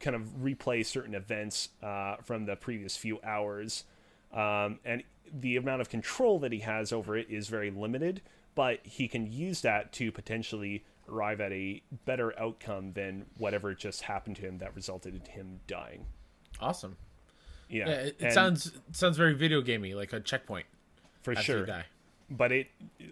[0.01, 3.85] kind of replay certain events uh, from the previous few hours.
[4.33, 5.03] Um, and
[5.33, 8.23] the amount of control that he has over it is very limited,
[8.55, 14.03] but he can use that to potentially arrive at a better outcome than whatever just
[14.03, 16.05] happened to him that resulted in him dying.
[16.61, 16.97] Awesome.
[17.69, 20.67] Yeah, Yeah, it, it sounds it sounds very video gamey, like a checkpoint
[21.23, 21.67] for sure.
[22.31, 22.69] but it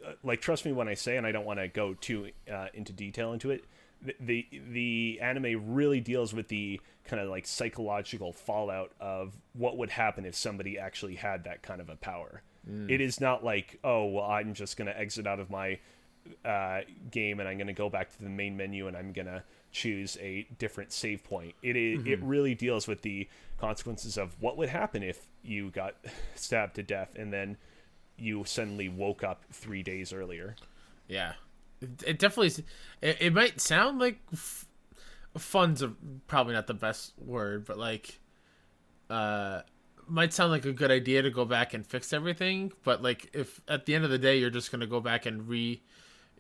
[0.07, 2.67] uh, like trust me when I say, and I don't want to go too uh,
[2.75, 3.65] into detail into it.
[4.03, 9.79] The, the the anime really deals with the kind of like psychological fallout of what
[9.79, 12.43] would happen if somebody actually had that kind of a power.
[12.91, 15.79] It is not like oh well I'm just gonna exit out of my
[16.45, 16.81] uh,
[17.11, 20.47] game and I'm gonna go back to the main menu and I'm gonna choose a
[20.59, 21.55] different save point.
[21.63, 23.29] It is, it really deals with the
[23.59, 25.95] consequences of what would happen if you got
[26.35, 27.57] stabbed to death and then
[28.19, 30.57] you suddenly woke up three days earlier.
[31.09, 31.35] Yeah,
[31.81, 32.65] it, it definitely.
[33.03, 34.67] It, it might sound like f-
[35.37, 35.93] fun's a,
[36.27, 38.21] probably not the best word, but like,
[39.11, 39.63] uh,
[40.09, 42.73] might sound like a good idea to go back and fix everything.
[42.85, 45.49] But like, if at the end of the day you're just gonna go back and
[45.49, 45.83] re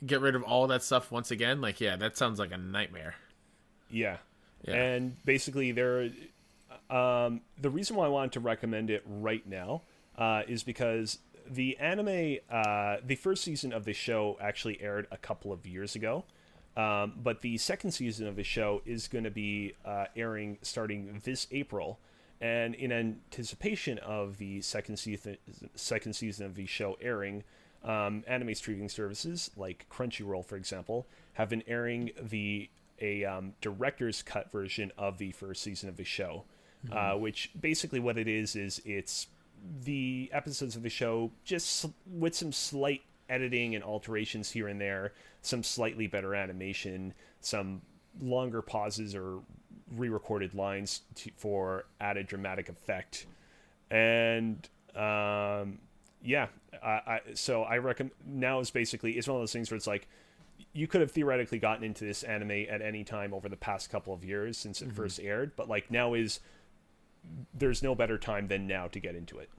[0.04, 3.14] get rid of all that stuff once again, like, yeah, that sounds like a nightmare.
[3.90, 4.16] Yeah.
[4.66, 4.74] Yeah.
[4.74, 6.10] And basically, there.
[6.90, 9.82] Um, the reason why I wanted to recommend it right now
[10.16, 11.18] uh, is because
[11.48, 15.94] the anime, uh, the first season of the show actually aired a couple of years
[15.94, 16.24] ago.
[16.76, 21.20] Um, but the second season of the show is going to be uh, airing starting
[21.24, 21.98] this April.
[22.40, 25.38] And in anticipation of the second season,
[25.74, 27.44] second season of the show airing,
[27.82, 32.68] um, anime streaming services like Crunchyroll, for example, have been airing the
[33.00, 36.44] a um, director's cut version of the first season of the show,
[36.92, 39.26] uh, which basically what it is is it's
[39.84, 45.12] the episodes of the show just with some slight editing and alterations here and there,
[45.42, 47.82] some slightly better animation, some
[48.20, 49.40] longer pauses or
[49.94, 53.26] re-recorded lines to, for added dramatic effect,
[53.90, 55.78] and um,
[56.22, 56.46] yeah,
[56.82, 59.86] I, I so I recommend now is basically it's one of those things where it's
[59.86, 60.08] like
[60.72, 64.12] you could have theoretically gotten into this anime at any time over the past couple
[64.12, 66.40] of years since it first aired, but like now is
[67.54, 69.50] there's no better time than now to get into it.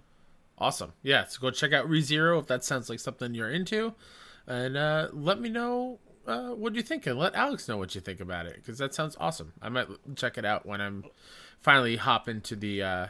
[0.58, 0.94] Awesome.
[1.04, 3.94] Yeah, so go check out ReZero if that sounds like something you're into,
[4.48, 8.02] and uh, let me know uh, what you think, and let Alex know what you
[8.02, 9.54] think about it because that sounds awesome.
[9.62, 11.06] I might check it out when I'm
[11.62, 13.08] finally hop into the uh,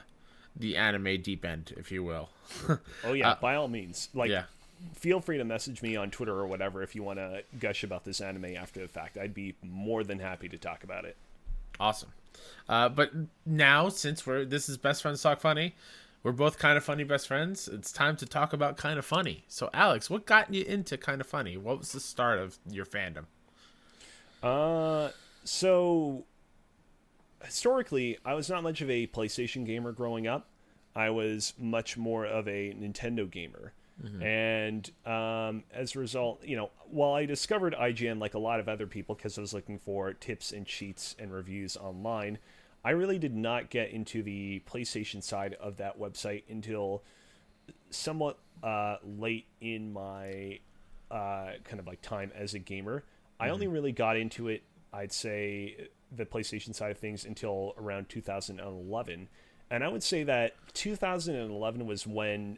[0.56, 2.30] the anime deep end, if you will.
[3.04, 4.10] Oh yeah, by all means.
[4.14, 4.44] Like yeah.
[4.94, 8.04] feel free to message me on Twitter or whatever if you want to gush about
[8.04, 9.18] this anime after the fact.
[9.18, 11.16] I'd be more than happy to talk about it.
[11.80, 12.10] Awesome.
[12.70, 13.12] Uh, but
[13.46, 15.76] now, since we're this is best friends talk funny,
[16.24, 17.68] we're both kind of funny best friends.
[17.68, 19.46] It's time to talk about kind of funny.
[19.48, 21.58] So, Alex, what got you into kind of funny?
[21.58, 23.26] What was the start of your fandom?
[24.44, 25.12] Uh,
[25.44, 26.26] so
[27.44, 30.48] historically, I was not much of a PlayStation gamer growing up.
[30.96, 33.74] I was much more of a Nintendo gamer.
[34.22, 38.70] And um, as a result, you know, while I discovered IGN like a lot of
[38.70, 42.38] other people because I was looking for tips and cheats and reviews online,
[42.86, 47.04] I really did not get into the PlayStation side of that website until
[47.90, 50.60] somewhat uh, late in my
[51.12, 53.04] uh, kind of like time as a gamer.
[53.40, 58.10] I only really got into it, I'd say, the PlayStation side of things until around
[58.10, 59.30] 2011.
[59.70, 62.58] And I would say that 2011 was when,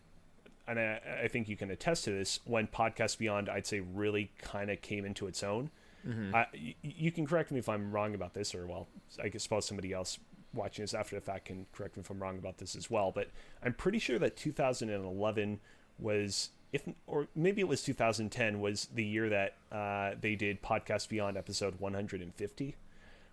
[0.70, 4.32] and I, I think you can attest to this, when Podcast Beyond, I'd say, really
[4.39, 5.72] kind of came into its own.
[6.34, 8.88] I, y- you can correct me if I'm wrong about this, or well,
[9.22, 10.17] I suppose somebody else
[10.53, 13.11] watching this after the fact can correct me if I'm wrong about this as well.
[13.11, 13.30] But
[13.63, 15.59] I'm pretty sure that 2011
[15.99, 21.09] was, if or maybe it was 2010, was the year that uh, they did Podcast
[21.09, 22.76] Beyond episode 150,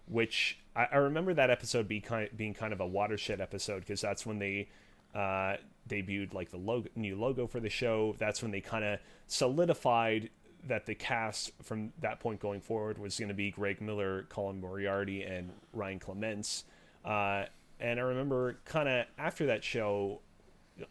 [0.08, 4.00] which I, I remember that episode be kind being kind of a watershed episode because
[4.00, 4.68] that's when they
[5.16, 5.56] uh,
[5.88, 8.14] debuted like the logo, new logo for the show.
[8.18, 10.30] That's when they kind of solidified
[10.68, 14.60] that the cast from that point going forward was going to be Greg Miller, Colin
[14.60, 16.64] Moriarty, and Ryan Clements.
[17.04, 17.44] Uh,
[17.78, 20.20] and I remember kind of after that show,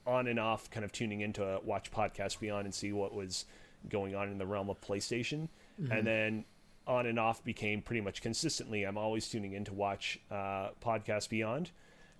[0.07, 3.45] on and off, kind of tuning in to watch Podcast Beyond and see what was
[3.89, 5.49] going on in the realm of PlayStation,
[5.91, 6.45] and then
[6.88, 8.84] on and off became pretty much consistently.
[8.84, 11.71] I'm always tuning in to watch uh, Podcast Beyond.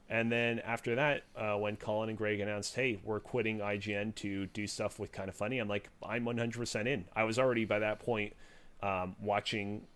[0.10, 4.46] And then after that, uh, when Colin and Greg announced, "Hey, we're quitting IGN to
[4.48, 7.80] do stuff with Kind of Funny," I'm like, "I'm 100% in." I was already by
[7.80, 8.34] that point
[8.84, 9.88] um, watching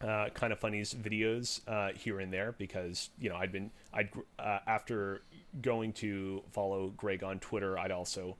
[0.00, 4.10] uh, Kind of Funny's videos uh, here and there because you know I'd been I'd
[4.38, 5.22] uh, after
[5.60, 8.36] going to follow Greg on Twitter, I'd also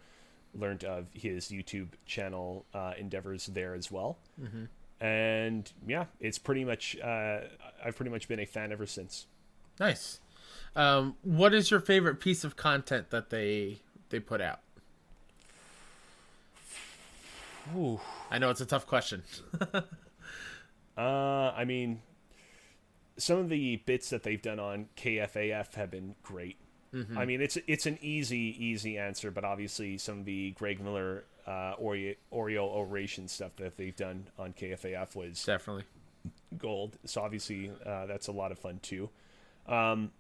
[0.55, 4.19] learned of his YouTube channel uh, endeavors there as well.
[5.01, 7.41] And yeah, it's pretty much uh,
[7.85, 9.27] I've pretty much been a fan ever since.
[9.81, 10.21] Nice.
[10.77, 14.61] Um, what is your favorite piece of content that they they put out?
[17.77, 18.01] Ooh.
[18.31, 19.23] I know it's a tough question.
[20.99, 22.01] Uh, I mean,
[23.19, 26.57] some of the bits that they've done on KFAF have been great.
[27.15, 31.25] I mean, it's it's an easy easy answer, but obviously some of the Greg Miller
[31.47, 35.85] uh, Oreo, Oreo oration stuff that they've done on KFAF was Definitely.
[36.57, 36.97] gold.
[37.05, 39.11] So obviously uh, that's a lot of fun too.
[39.67, 40.11] Um,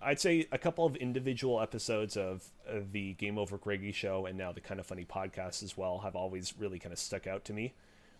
[0.00, 4.38] I'd say a couple of individual episodes of, of the Game Over Greggy show and
[4.38, 7.44] now the Kind of Funny podcast as well have always really kind of stuck out
[7.46, 7.74] to me.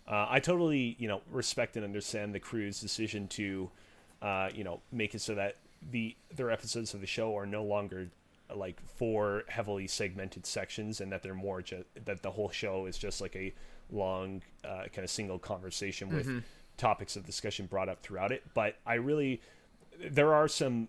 [0.07, 3.69] Uh, I totally, you know, respect and understand the crew's decision to,
[4.21, 5.55] uh, you know, make it so that
[5.91, 8.09] the their episodes of the show are no longer
[8.53, 12.97] like four heavily segmented sections, and that they're more just that the whole show is
[12.97, 13.53] just like a
[13.91, 16.43] long, uh, kind of single conversation with
[16.77, 18.43] topics of discussion brought up throughout it.
[18.53, 19.41] But I really,
[20.03, 20.87] there are some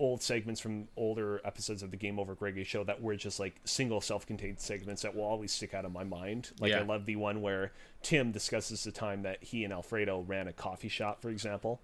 [0.00, 3.60] old segments from older episodes of the Game Over Greggy show that were just like
[3.64, 6.50] single self-contained segments that will always stick out of my mind.
[6.58, 7.72] Like I love the one where
[8.02, 11.80] Tim discusses the time that he and Alfredo ran a coffee shop, for example.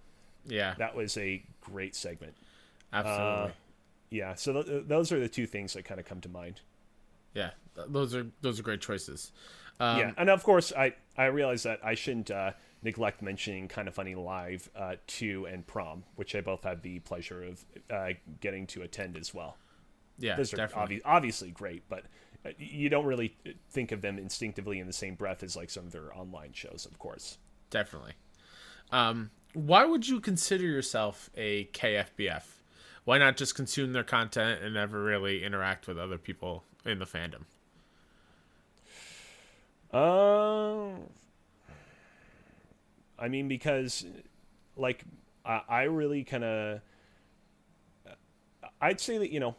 [0.46, 0.74] Yeah.
[0.78, 2.34] That was a great segment.
[2.92, 3.52] absolutely.
[4.10, 6.60] Yeah, so th- those are the two things that kind of come to mind.
[7.34, 7.50] yeah.
[7.74, 9.32] Th- Those are those are great choices.
[9.80, 12.52] Um, yeah, and of course, I I realize that I shouldn't uh,
[12.86, 17.00] neglect mentioning kind of funny live uh, two and prom, which I both had the
[17.00, 18.10] pleasure of uh,
[18.40, 19.56] getting to attend as well.
[20.18, 20.36] Yeah.
[20.36, 20.96] Those are definitely.
[20.96, 22.04] obvi- obviously great, but
[22.46, 23.36] uh, you don't really
[23.70, 26.86] think of them instinctively in the same breath as like some of their online shows,
[26.90, 27.38] of course.
[27.70, 28.12] Definitely.
[28.92, 32.44] Um, why would you consider yourself a KFBF?
[33.04, 37.04] Why not just consume their content and never really interact with other people in the
[37.04, 37.42] fandom?
[39.92, 41.08] Um,
[43.18, 44.04] I mean, because
[44.76, 45.04] like
[45.44, 46.80] I, I really kind of,
[48.80, 49.54] I'd say that you know,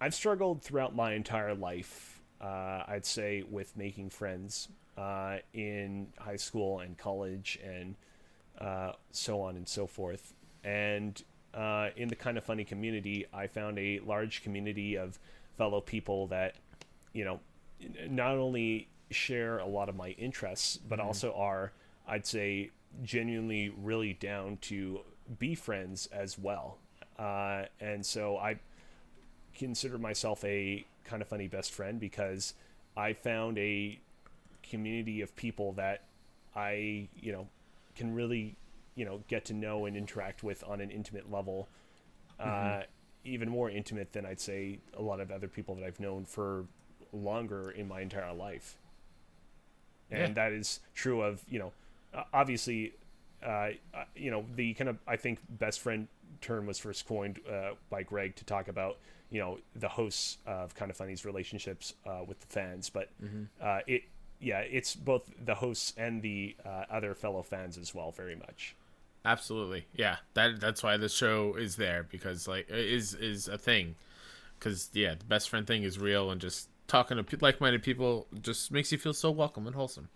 [0.00, 2.20] I've struggled throughout my entire life.
[2.40, 7.96] Uh, I'd say with making friends uh, in high school and college and
[8.58, 10.32] uh, so on and so forth.
[10.64, 11.22] And
[11.54, 15.18] uh, in the kind of funny community, I found a large community of
[15.56, 16.54] fellow people that,
[17.12, 17.40] you know,
[18.08, 21.72] not only share a lot of my interests, but also are,
[22.10, 22.70] I'd say,
[23.04, 25.00] genuinely really down to
[25.38, 26.78] be friends as well.
[27.18, 28.58] Uh, and so I
[29.54, 32.54] consider myself a kind of funny best friend because
[32.96, 34.00] I found a
[34.62, 36.04] community of people that
[36.56, 37.48] I, you know,
[37.94, 38.56] can really,
[38.96, 41.68] you know, get to know and interact with on an intimate level.
[42.38, 42.82] Uh,
[43.24, 46.64] even more intimate than I'd say a lot of other people that I've known for
[47.12, 48.78] longer in my entire life.
[50.10, 50.44] And Yeah.
[50.48, 51.72] that is true of, you know, uh,
[52.32, 52.92] obviously,
[53.44, 56.08] uh, uh, you know, the kind of, I think, best friend
[56.40, 58.98] term was first coined uh, by Greg to talk about,
[59.30, 62.90] you know, the hosts of Kind of Funny's relationships uh, with the fans.
[62.90, 63.10] But
[63.60, 64.02] uh, it,
[64.40, 68.74] yeah, it's both the hosts and the uh, other fellow fans as well, very much.
[69.24, 69.86] Absolutely.
[69.94, 70.16] Yeah.
[70.34, 73.96] That that's why the show is there because like is is a thing.
[74.60, 78.72] Cuz yeah, the best friend thing is real and just talking to like-minded people just
[78.72, 80.08] makes you feel so welcome and wholesome.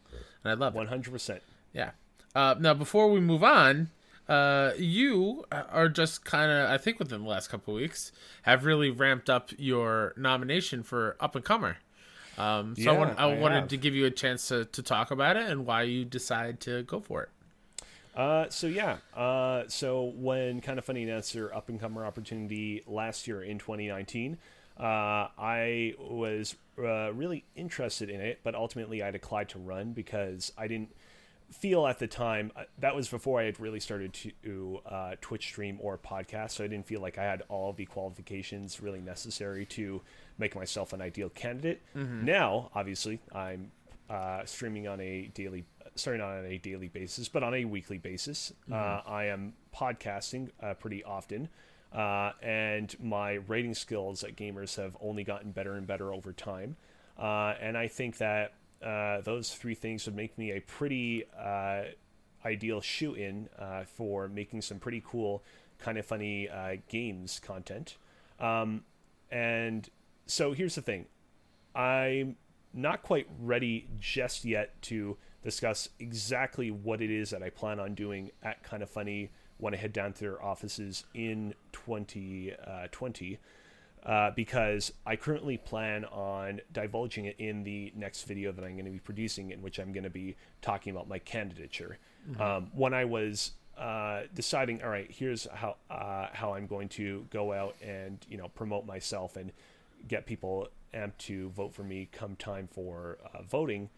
[0.42, 0.88] And I love it.
[0.88, 1.40] 100%.
[1.74, 1.90] Yeah.
[2.34, 3.90] Uh, now, before we move on,
[4.28, 8.12] uh, you are just kind of, I think within the last couple of weeks,
[8.42, 11.76] have really ramped up your nomination for Up and Comer.
[12.38, 13.68] Um, so I, want, I, I wanted have.
[13.68, 16.82] to give you a chance to, to talk about it and why you decide to
[16.82, 17.28] go for it.
[18.16, 22.82] Uh, so yeah, uh, so when kind of funny announced their up and comer opportunity
[22.86, 24.38] last year in 2019,
[24.78, 30.52] uh, I was uh, really interested in it, but ultimately I declined to run because
[30.56, 30.94] I didn't
[31.50, 35.46] feel at the time uh, that was before I had really started to uh, Twitch
[35.46, 39.64] stream or podcast, so I didn't feel like I had all the qualifications really necessary
[39.66, 40.02] to
[40.38, 41.80] make myself an ideal candidate.
[42.24, 43.70] Now, obviously, I'm
[44.10, 45.64] uh, streaming on a daily,
[45.94, 48.52] sorry, not on a daily basis, but on a weekly basis.
[48.70, 51.48] Uh, I am podcasting uh, pretty often.
[51.92, 56.76] uh, and my writing skills at gamers have only gotten better and better over time.
[57.16, 58.54] Uh, and I think that
[58.84, 61.82] uh, those three things would make me a pretty uh,
[62.44, 65.42] ideal shoe in uh, for making some pretty cool,
[65.78, 67.96] kind of funny uh, games content.
[68.38, 68.84] Um,
[69.30, 69.88] and
[70.26, 71.06] so here's the thing
[71.74, 72.36] I'm
[72.72, 77.94] not quite ready just yet to discuss exactly what it is that I plan on
[77.94, 83.38] doing at Kind of Funny when I head down to their offices in 2020.
[84.04, 88.84] Uh, because I currently plan on divulging it in the next video that I'm going
[88.84, 91.96] to be producing, in which I'm going to be talking about my candidature.
[92.30, 92.40] Mm-hmm.
[92.40, 97.26] Um, when I was uh, deciding, all right, here's how uh, how I'm going to
[97.30, 99.52] go out and you know promote myself and
[100.06, 103.88] get people amped to vote for me come time for uh, voting.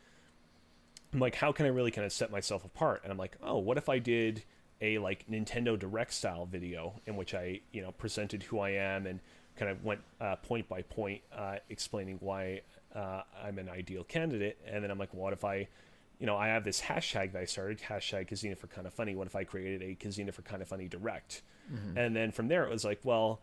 [1.13, 3.01] I'm like, how can I really kind of set myself apart?
[3.03, 4.45] And I'm like, oh, what if I did
[4.81, 9.07] a like Nintendo Direct style video in which I you know presented who I am
[9.07, 9.21] and
[9.57, 12.61] kind of went uh, point by point uh, explaining why
[12.95, 14.59] uh, I'm an ideal candidate.
[14.67, 15.69] And then I'm like, what if I,
[16.19, 19.15] you know, I have this hashtag that I started, hashtag Kozina for kind of funny.
[19.15, 21.43] What if I created a Kozina for kind of funny direct?
[21.73, 21.99] Mm-hmm.
[21.99, 23.41] And then from there, it was like, well,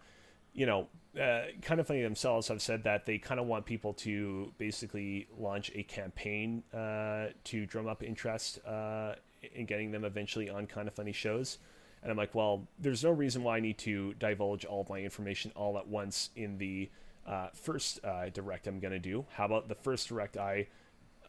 [0.53, 0.87] you know,
[1.19, 5.27] uh, kind of funny themselves have said that they kind of want people to basically
[5.37, 9.13] launch a campaign uh, to drum up interest uh,
[9.55, 11.57] in getting them eventually on kind of funny shows.
[12.03, 14.99] And I'm like, well, there's no reason why I need to divulge all of my
[14.99, 16.89] information all at once in the
[17.25, 19.25] uh, first uh, direct I'm going to do.
[19.31, 20.67] How about the first direct I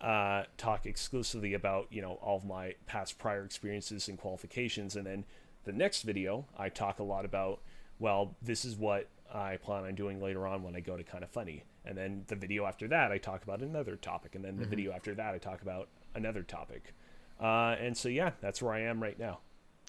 [0.01, 4.97] uh, talk exclusively about, you know, all of my past prior experiences and qualifications.
[4.97, 5.25] And then
[5.65, 7.61] the next video, I talk a lot about,
[7.99, 11.25] well, this is what I plan on doing later on when I go to Kind
[11.25, 11.65] of Funny.
[11.85, 14.35] And then the video after that, I talk about another topic.
[14.35, 14.71] And then the mm-hmm.
[14.71, 16.95] video after that, I talk about another topic.
[17.41, 19.39] Uh, and so, yeah, that's where I am right now.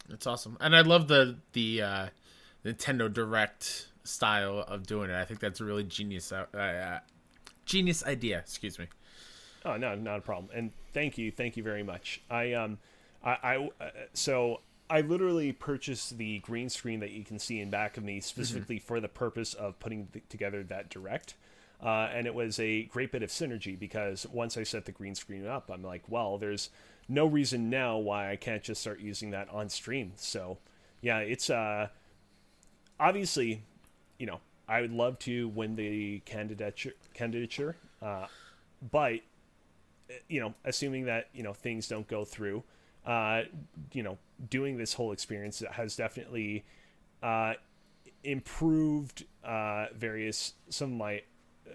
[0.10, 2.08] It's awesome, and I love the the uh,
[2.64, 5.16] Nintendo Direct style of doing it.
[5.16, 7.00] I think that's a really genius uh, uh,
[7.66, 8.40] genius idea.
[8.40, 8.88] Excuse me.
[9.66, 10.50] Oh no, not a problem.
[10.54, 12.22] And thank you, thank you very much.
[12.30, 12.78] I um,
[13.24, 17.72] I, I uh, so I literally purchased the green screen that you can see in
[17.72, 18.86] back of me specifically mm-hmm.
[18.86, 21.34] for the purpose of putting the, together that direct.
[21.84, 25.16] Uh, and it was a great bit of synergy because once I set the green
[25.16, 26.70] screen up, I'm like, well, there's
[27.08, 30.14] no reason now why I can't just start using that on stream.
[30.16, 30.58] So,
[31.02, 31.88] yeah, it's uh,
[33.00, 33.62] obviously,
[34.18, 38.26] you know, I would love to win the candidature, candidature, uh,
[38.92, 39.20] but
[40.28, 42.64] you know, assuming that you know things don't go through,
[43.06, 43.44] uh,
[43.92, 44.18] you know,
[44.50, 46.64] doing this whole experience has definitely
[47.22, 47.54] uh,
[48.24, 51.22] improved uh, various some of my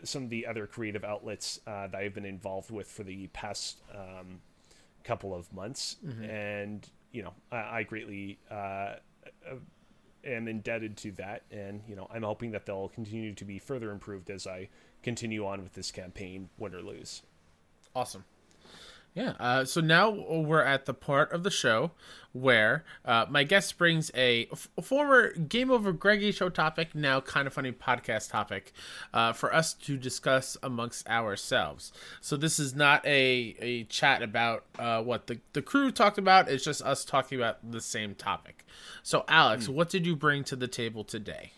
[0.05, 3.81] some of the other creative outlets uh, that I've been involved with for the past
[3.95, 4.41] um,
[5.11, 6.23] couple of months, mm-hmm.
[6.23, 8.95] and you know I, I greatly uh,
[10.25, 13.91] am indebted to that, and you know I'm hoping that they'll continue to be further
[13.91, 14.69] improved as I
[15.03, 17.23] continue on with this campaign, win or lose.
[17.93, 18.25] Awesome.
[19.15, 19.35] Yeah.
[19.41, 21.91] Uh, so now we're at the part of the show
[22.33, 27.49] where uh, my guest brings a f- former Game Over Greggy show topic, now kind
[27.49, 28.73] of funny podcast topic,
[29.13, 31.93] uh, for us to discuss amongst ourselves.
[32.21, 36.49] So this is not a, a chat about uh, what the, the crew talked about,
[36.49, 38.65] it's just us talking about the same topic.
[39.03, 39.75] So, Alex, mm.
[39.75, 41.53] what did you bring to the table today?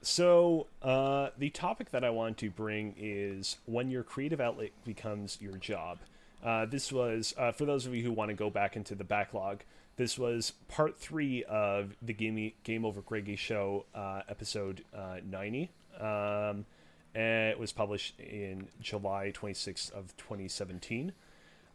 [0.00, 5.38] So, uh, the topic that I want to bring is when your creative outlet becomes
[5.40, 5.98] your job.
[6.46, 9.02] Uh, this was, uh, for those of you who want to go back into the
[9.02, 9.64] backlog,
[9.96, 15.70] this was part three of the Game, Game Over Greggy show, uh, episode uh, 90.
[15.98, 16.66] Um,
[17.14, 21.12] and it was published in July 26th of 2017.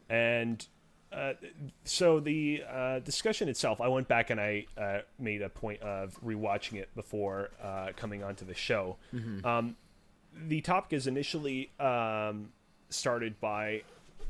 [0.09, 0.65] And
[1.11, 1.33] uh,
[1.83, 6.17] so the uh, discussion itself, I went back and I uh, made a point of
[6.23, 8.95] rewatching it before uh, coming onto the show.
[9.13, 9.45] Mm-hmm.
[9.45, 9.75] Um,
[10.47, 12.53] the topic is initially um,
[12.89, 13.81] started by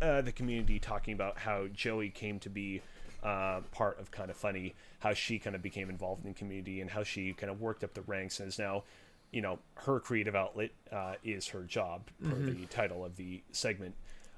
[0.02, 2.82] uh, the community talking about how Joey came to be
[3.24, 6.82] uh, part of kind of funny, how she kind of became involved in the community,
[6.82, 8.84] and how she kind of worked up the ranks and is now,
[9.32, 12.48] you know, her creative outlet uh, is her job, mm-hmm.
[12.48, 13.94] the title of the segment.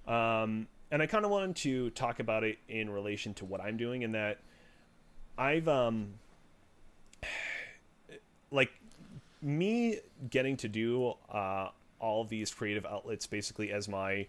[0.07, 3.77] Um, and I kind of wanted to talk about it in relation to what I'm
[3.77, 4.39] doing, in that
[5.37, 6.15] I've um,
[8.51, 8.71] like
[9.41, 9.99] me
[10.29, 14.27] getting to do uh, all these creative outlets basically as my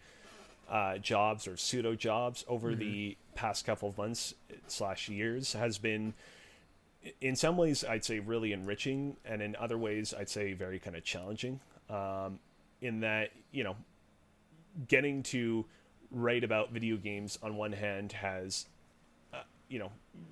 [0.71, 2.81] uh, jobs or pseudo jobs over mm-hmm.
[2.81, 4.35] the past couple of months
[4.67, 6.15] slash years has been
[7.21, 10.97] in some ways i'd say really enriching and in other ways i'd say very kind
[10.97, 11.61] of challenging
[11.91, 12.39] um,
[12.81, 13.77] in that you know
[14.89, 15.65] getting to
[16.11, 18.67] write about video games on one hand has
[19.33, 19.39] uh,
[19.69, 19.91] you know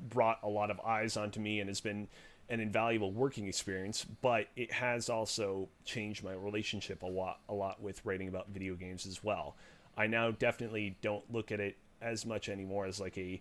[0.09, 2.09] brought a lot of eyes onto me and has been
[2.49, 7.81] an invaluable working experience, but it has also changed my relationship a lot, a lot
[7.81, 9.57] with writing about video games as well.
[9.97, 13.41] I now definitely don't look at it as much anymore as like a,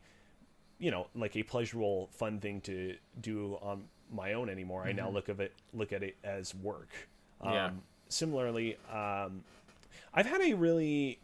[0.79, 4.81] you know, like a pleasurable, fun thing to do on my own anymore.
[4.81, 4.89] Mm-hmm.
[4.89, 6.89] I now look of it, look at it as work.
[7.43, 7.67] Yeah.
[7.67, 9.43] Um, similarly, um,
[10.13, 11.19] I've had a really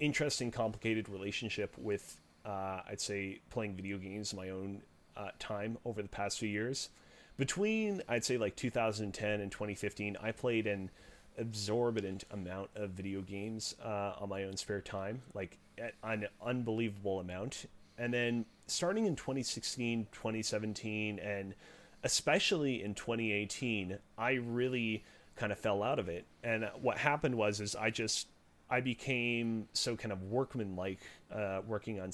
[0.00, 4.82] interesting, complicated relationship with, uh, I'd say, playing video games my own
[5.16, 6.90] uh, time over the past few years
[7.38, 10.90] between I'd say like 2010 and 2015, I played an
[11.38, 15.58] exorbitant amount of video games uh, on my own spare time, like
[16.02, 17.66] an unbelievable amount.
[17.96, 21.54] And then starting in 2016, 2017, and
[22.02, 25.04] especially in 2018, I really
[25.36, 26.26] kind of fell out of it.
[26.42, 28.28] And what happened was, is I just
[28.70, 31.00] I became so kind of workmanlike,
[31.32, 32.12] uh, working on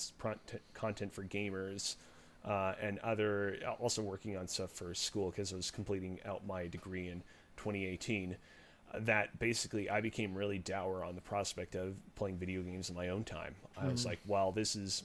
[0.73, 1.97] content for gamers
[2.45, 6.69] uh, and other also working on stuff for school because I was completing out my
[6.69, 7.23] degree in
[7.57, 8.37] 2018.
[9.01, 13.09] That basically I became really dour on the prospect of playing video games in my
[13.09, 13.55] own time.
[13.77, 14.11] I was hmm.
[14.11, 15.05] like, well, this is.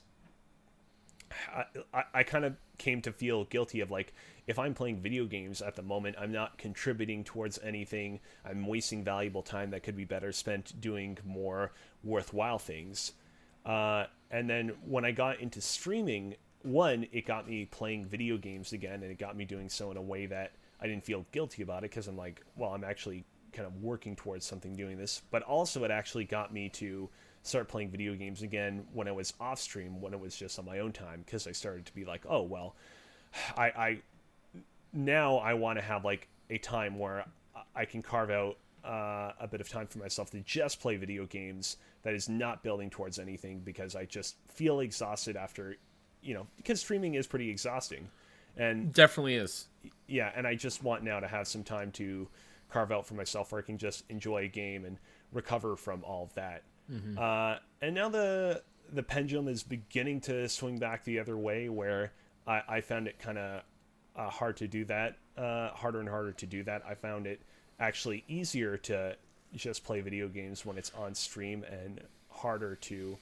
[1.55, 4.13] I, I, I kind of came to feel guilty of like
[4.47, 8.19] if I'm playing video games at the moment, I'm not contributing towards anything.
[8.43, 11.71] I'm wasting valuable time that could be better spent doing more
[12.03, 13.11] worthwhile things.
[13.63, 16.33] Uh, and then when I got into streaming,
[16.63, 19.97] one, it got me playing video games again, and it got me doing so in
[19.97, 23.25] a way that I didn't feel guilty about it because I'm like, well, I'm actually
[23.53, 25.21] kind of working towards something doing this.
[25.31, 27.09] But also, it actually got me to
[27.43, 30.65] start playing video games again when I was off stream, when it was just on
[30.65, 32.75] my own time, because I started to be like, oh, well,
[33.57, 33.97] I, I
[34.93, 37.25] now I want to have like a time where
[37.75, 41.25] I can carve out uh, a bit of time for myself to just play video
[41.25, 45.75] games that is not building towards anything because I just feel exhausted after
[46.21, 48.09] you know, because streaming is pretty exhausting,
[48.57, 49.67] and definitely is.
[50.07, 52.27] Yeah, and I just want now to have some time to
[52.69, 54.97] carve out for myself where I can just enjoy a game and
[55.31, 56.63] recover from all of that.
[56.91, 57.17] Mm-hmm.
[57.17, 62.11] Uh, and now the the pendulum is beginning to swing back the other way, where
[62.47, 63.61] I, I found it kind of
[64.15, 66.83] uh, hard to do that, uh, harder and harder to do that.
[66.87, 67.41] I found it
[67.79, 69.15] actually easier to
[69.55, 73.17] just play video games when it's on stream and harder to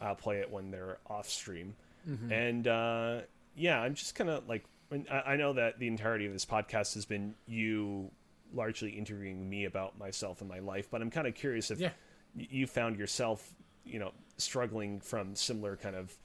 [0.00, 1.74] uh, play it when they're off stream.
[2.08, 2.32] Mm-hmm.
[2.32, 3.20] And uh,
[3.56, 4.64] yeah, I'm just kind of like,
[5.10, 8.10] I know that the entirety of this podcast has been you
[8.52, 11.90] largely interviewing me about myself and my life, but I'm kind of curious if yeah.
[12.34, 16.16] you found yourself, you know, struggling from similar kind of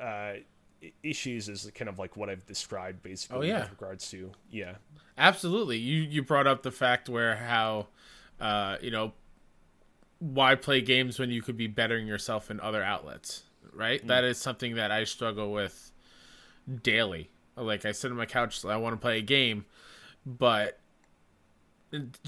[0.00, 0.32] uh,
[1.02, 3.60] issues as kind of like what I've described basically oh, yeah.
[3.60, 4.74] with regards to yeah.
[5.18, 5.76] Absolutely.
[5.76, 7.88] You you brought up the fact where how
[8.40, 9.12] uh, you know
[10.18, 14.02] why play games when you could be bettering yourself in other outlets right?
[14.02, 14.08] Mm.
[14.08, 15.92] That is something that I struggle with
[16.82, 17.30] daily.
[17.56, 19.66] Like I sit on my couch, I want to play a game,
[20.24, 20.78] but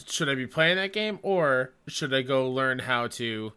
[0.06, 3.52] should I be playing that game or should I go learn how to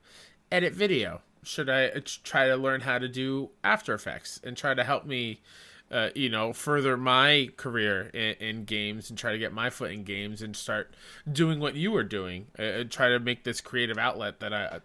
[0.52, 1.22] edit video?
[1.44, 1.90] Should I
[2.24, 5.42] try to learn how to do After Effects and try to help me,
[5.92, 9.92] uh, you know, further my career in, in, games and try to get my foot
[9.92, 10.96] in games and start
[11.32, 12.48] doing what you were doing?
[12.58, 14.80] Uh, try to make this creative outlet that I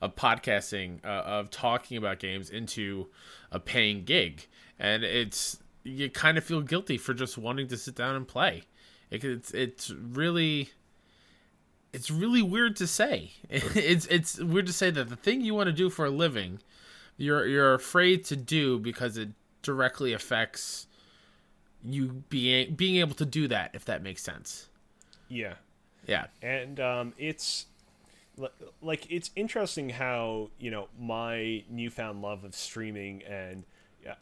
[0.00, 3.08] of podcasting uh, of talking about games into
[3.52, 4.46] a paying gig
[4.78, 8.64] and it's you kind of feel guilty for just wanting to sit down and play
[9.10, 10.70] it, it's it's really
[11.92, 13.32] it's really weird to say.
[13.50, 16.60] It's it's weird to say that the thing you want to do for a living
[17.16, 19.30] you're you're afraid to do because it
[19.62, 20.86] directly affects
[21.84, 24.68] you being being able to do that if that makes sense.
[25.28, 25.54] Yeah.
[26.06, 26.26] Yeah.
[26.42, 27.66] And um it's
[28.82, 33.64] like it's interesting how you know my newfound love of streaming and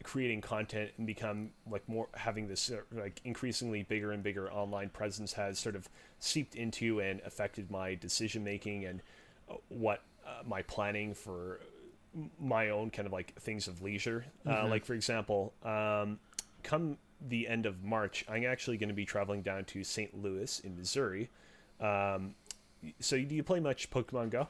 [0.02, 4.88] creating content and become like more having this uh, like increasingly bigger and bigger online
[4.88, 5.88] presence has sort of
[6.18, 9.02] seeped into and affected my decision making and
[9.50, 11.60] uh, what uh, my planning for
[12.40, 14.70] my own kind of like things of leisure uh, mm-hmm.
[14.70, 16.18] like for example um,
[16.62, 16.96] come
[17.28, 20.76] the end of march i'm actually going to be traveling down to st louis in
[20.76, 21.28] missouri
[21.80, 22.34] um,
[23.00, 24.48] so do you play much Pokemon Go?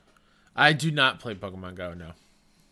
[0.56, 1.94] I do not play Pokemon Go.
[1.94, 2.12] No.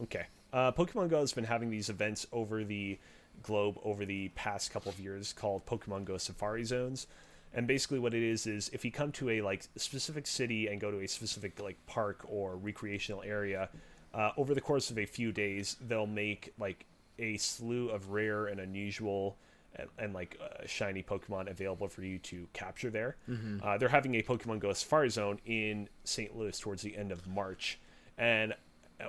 [0.03, 0.27] Okay.
[0.53, 2.99] Uh, Pokemon Go has been having these events over the
[3.43, 7.07] globe over the past couple of years called Pokemon Go Safari Zones.
[7.55, 10.81] And basically, what it is is if you come to a like specific city and
[10.81, 13.69] go to a specific like park or recreational area,
[14.15, 16.87] uh, over the course of a few days, they'll make like
[17.19, 19.37] a slew of rare and unusual
[19.77, 23.17] and, and like uh, shiny Pokemon available for you to capture there.
[23.29, 23.59] Mm-hmm.
[23.63, 26.37] Uh, they're having a Pokemon Go Safari Zone in St.
[26.37, 27.79] Louis towards the end of March,
[28.19, 28.55] and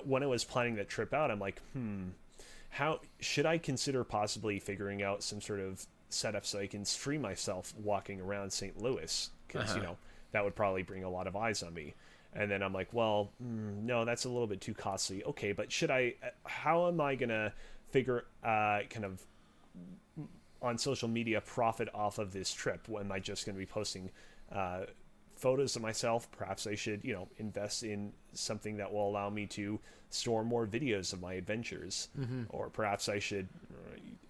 [0.06, 2.10] when I was planning that trip out, I'm like, hmm,
[2.70, 7.22] how should I consider possibly figuring out some sort of setup so I can stream
[7.22, 8.80] myself walking around St.
[8.82, 9.80] Louis because Uh-huh.
[9.80, 9.98] you know
[10.32, 11.94] that would probably bring a lot of eyes on me.
[12.36, 15.24] And then I'm like, well, mm, no, that's a little bit too costly.
[15.24, 16.16] Okay, but should I?
[16.24, 17.54] uh, How am I gonna
[17.92, 19.24] figure uh, kind of
[20.62, 22.88] on social media profit off of this trip?
[22.90, 24.10] Am I just going to be posting
[24.52, 24.86] uh,
[25.36, 26.30] photos of myself?
[26.32, 29.80] Perhaps I should, you know, invest in something that will allow me to
[30.10, 32.10] store more videos of my adventures,
[32.50, 33.48] or perhaps I should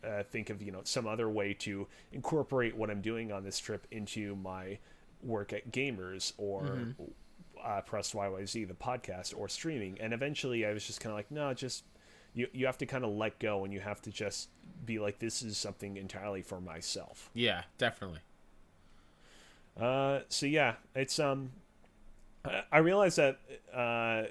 [0.04, 3.60] uh, think of, you know, some other way to incorporate what I'm doing on this
[3.60, 4.80] trip into my
[5.22, 6.96] work at Gamers or.
[7.64, 11.32] Uh, Press YYZ, the podcast, or streaming, and eventually I was just kind of like,
[11.32, 11.86] no, just
[12.34, 14.50] you you have to kind of let go and you have to just
[14.86, 18.20] be like this is something entirely for myself Yeah, definitely.
[19.80, 21.52] Uh so yeah it's um
[22.46, 23.40] i, I realized that
[23.74, 24.24] uh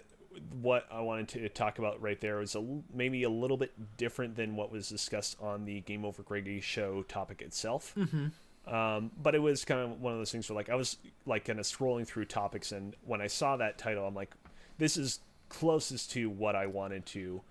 [0.60, 4.36] what i wanted to talk about right there was a maybe a little bit different
[4.36, 8.72] than what was discussed on the game over greggy show topic itself mm-hmm.
[8.72, 10.96] um but it was kind of one of those things where like i was
[11.26, 14.32] like kind of scrolling through topics and when i saw that title i'm like
[14.78, 17.42] this is closest to what i wanted to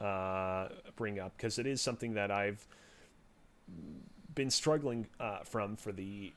[0.00, 2.66] uh, bring up because it is something that I've
[4.34, 6.32] been struggling uh, from for the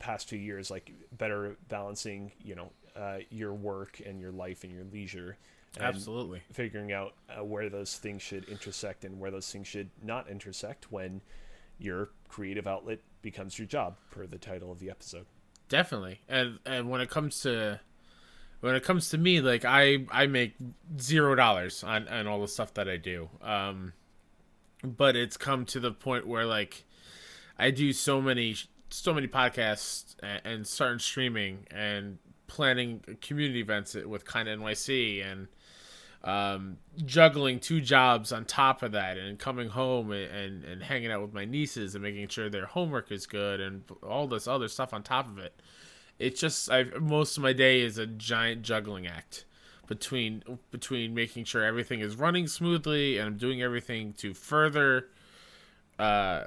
[0.00, 4.72] past two years, like better balancing, you know, uh, your work and your life and
[4.72, 5.36] your leisure.
[5.76, 6.42] And Absolutely.
[6.52, 10.90] Figuring out uh, where those things should intersect and where those things should not intersect
[10.90, 11.20] when
[11.78, 15.26] your creative outlet becomes your job, per the title of the episode.
[15.68, 16.20] Definitely.
[16.28, 17.78] And and when it comes to
[18.60, 20.54] when it comes to me, like I I make
[21.00, 23.28] zero dollars on on all the stuff that I do.
[23.40, 23.92] Um,
[24.82, 26.84] but it's come to the point where like
[27.56, 28.56] I do so many
[28.90, 35.24] so many podcasts and, and starting streaming and planning community events with kind of NYC
[35.24, 35.48] and
[36.22, 36.76] um,
[37.06, 41.22] juggling two jobs on top of that and coming home and, and, and hanging out
[41.22, 44.92] with my nieces and making sure their homework is good and all this other stuff
[44.92, 45.60] on top of it.
[46.18, 49.46] It's just I most of my day is a giant juggling act
[49.86, 55.08] between between making sure everything is running smoothly and I'm doing everything to further
[55.98, 56.44] uh,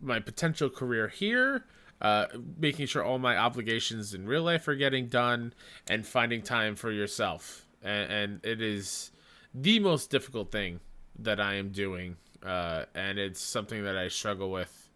[0.00, 1.64] my potential career here,
[2.00, 2.26] uh,
[2.58, 5.54] making sure all my obligations in real life are getting done,
[5.88, 7.66] and finding time for yourself.
[7.82, 9.10] And, and it is
[9.54, 10.80] the most difficult thing
[11.18, 14.88] that I am doing, uh, and it's something that I struggle with.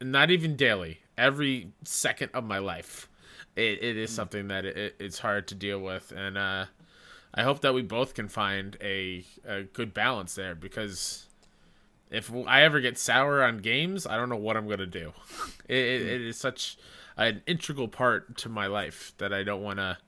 [0.00, 3.08] Not even daily, every second of my life,
[3.56, 6.66] it, it is something that it, it's hard to deal with, and uh,
[7.34, 11.26] I hope that we both can find a, a good balance there because
[12.10, 15.12] if I ever get sour on games, I don't know what I'm gonna do.
[15.68, 16.78] It, it, it is such
[17.16, 19.98] an integral part to my life that I don't want to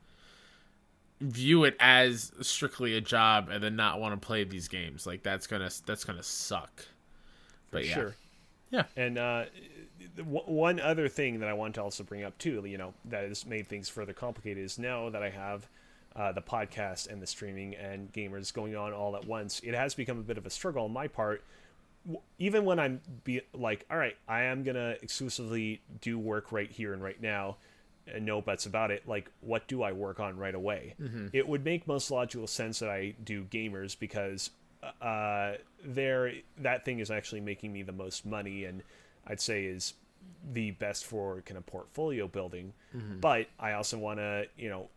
[1.21, 5.07] view it as strictly a job and then not want to play these games.
[5.07, 6.85] Like that's gonna that's gonna suck.
[7.71, 8.15] But yeah, Sure.
[8.71, 9.45] yeah, And uh,
[10.25, 13.47] one other thing that I want to also bring up too, you know, that has
[13.47, 15.69] made things further complicated is now that I have
[16.17, 19.95] uh, the podcast and the streaming and gamers going on all at once, it has
[19.95, 21.45] become a bit of a struggle on my part.
[22.39, 26.93] Even when I'm be like, all right, I am gonna exclusively do work right here
[26.93, 27.57] and right now,
[28.07, 29.07] and no buts about it.
[29.07, 30.95] Like, what do I work on right away?
[31.33, 34.51] It would make most logical sense that I do gamers because
[35.01, 35.53] uh,
[35.85, 38.83] there that thing is actually making me the most money, and
[39.27, 39.95] I'd say is
[40.53, 42.73] the best for kind of portfolio building.
[43.21, 44.89] But I also want to, you know,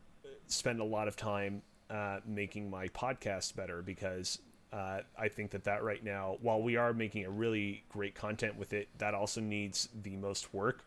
[0.47, 4.39] spend a lot of time uh, making my podcast better because
[4.75, 8.57] uh, I think that that right now, while we are making a really great content
[8.57, 10.83] with it, that also needs the most work.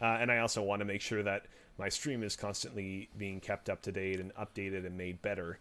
[0.00, 1.46] Uh, and I also want to make sure that
[1.78, 5.58] my stream is constantly being kept up to date and updated and made better.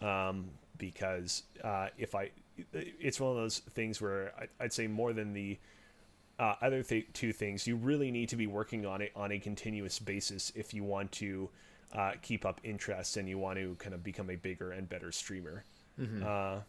[0.00, 2.30] Um, because uh, if I,
[2.72, 5.58] it's one of those things where I, I'd say more than the
[6.38, 9.38] uh, other th- two things, you really need to be working on it on a
[9.38, 11.48] continuous basis if you want to
[11.94, 15.12] uh, keep up interest and you want to kind of become a bigger and better
[15.12, 15.64] streamer.
[16.22, 16.60] Uh,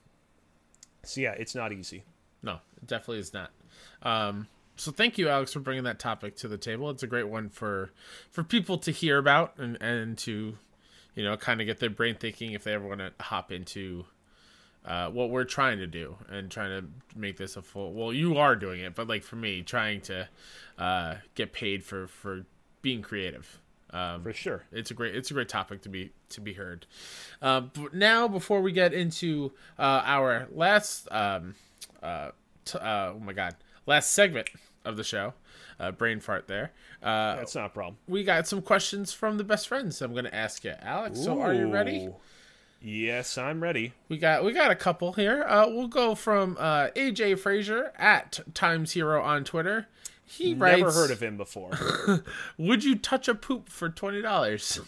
[1.04, 2.04] so yeah, it's not easy.
[2.42, 3.52] no, it definitely is not.
[4.04, 6.90] Um, so thank you, Alex, for bringing that topic to the table.
[6.90, 7.92] It's a great one for
[8.32, 10.58] for people to hear about and and to
[11.16, 14.06] you know kind of get their brain thinking if they ever want to hop into
[14.86, 16.88] uh, what we're trying to do and trying to
[17.18, 17.94] make this a full.
[17.94, 20.30] Well, you are doing it, but like for me, trying to
[20.78, 22.46] uh, get paid for for
[22.82, 23.60] being creative.
[23.92, 24.64] Um, For sure.
[24.72, 26.86] it's a great it's a great topic to be to be heard.
[27.42, 31.56] Uh, but now, before we get into uh, our last um,
[32.04, 32.32] uh,
[32.66, 33.56] t- uh, oh my god
[33.86, 34.50] last segment
[34.84, 35.34] of the show,
[35.80, 36.72] uh, brain fart there.
[37.02, 37.98] Uh, That's not a problem.
[38.08, 40.02] we got some questions from the best friends.
[40.02, 41.20] I'm going to ask you, Alex.
[41.22, 42.10] So, are you ready?
[42.82, 43.94] Yes, I'm ready.
[44.10, 45.44] We got we got a couple here.
[45.44, 49.88] Uh, we'll go from uh, AJ Fraser at Times Hero on Twitter.
[50.28, 51.72] He writes, Never heard of him before.
[52.58, 54.80] Would you touch a poop for twenty dollars?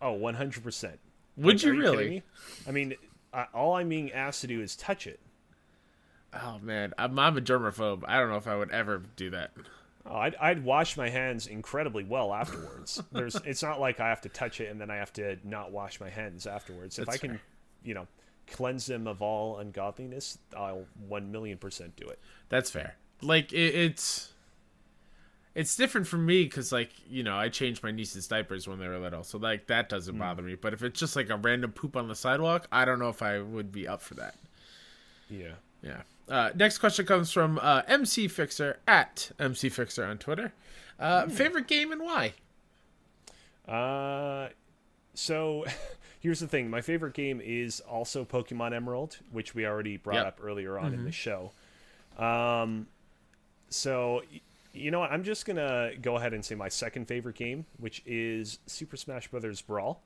[0.00, 0.92] oh, 100%.
[1.36, 1.96] Would you really?
[1.96, 2.22] kidding me?
[2.66, 2.94] I mean,
[3.32, 5.20] I, all I'm being asked to do is touch it.
[6.32, 8.04] Oh man, I'm, I'm a germaphobe.
[8.06, 9.52] I don't know if I would ever do that.
[10.04, 13.02] Oh, I'd, I'd wash my hands incredibly well afterwards.
[13.10, 15.72] There's, it's not like I have to touch it and then I have to not
[15.72, 16.98] wash my hands afterwards.
[16.98, 17.40] If That's I can, fair.
[17.84, 18.06] you know,
[18.46, 22.20] cleanse them of all ungodliness, I'll one million percent do it.
[22.48, 22.96] That's fair.
[23.20, 24.32] Like it, it's
[25.56, 28.86] it's different for me because like you know I changed my niece's diapers when they
[28.86, 30.54] were little, so like that doesn't bother me.
[30.54, 33.22] But if it's just like a random poop on the sidewalk, I don't know if
[33.22, 34.34] I would be up for that.
[35.28, 35.54] Yeah.
[35.82, 36.02] Yeah.
[36.28, 40.52] Uh, next question comes from uh, MC Fixer at MC Fixer on Twitter.
[41.00, 42.34] Uh, favorite game and why?
[43.68, 44.48] Uh,
[45.14, 45.64] so
[46.20, 46.68] here's the thing.
[46.70, 50.26] My favorite game is also Pokemon Emerald, which we already brought Yep.
[50.26, 51.52] up earlier on in the show.
[52.18, 52.86] Um,
[53.68, 54.22] so
[54.76, 55.10] you know what?
[55.10, 59.28] I'm just gonna go ahead and say my second favorite game, which is Super Smash
[59.28, 60.02] Brothers Brawl.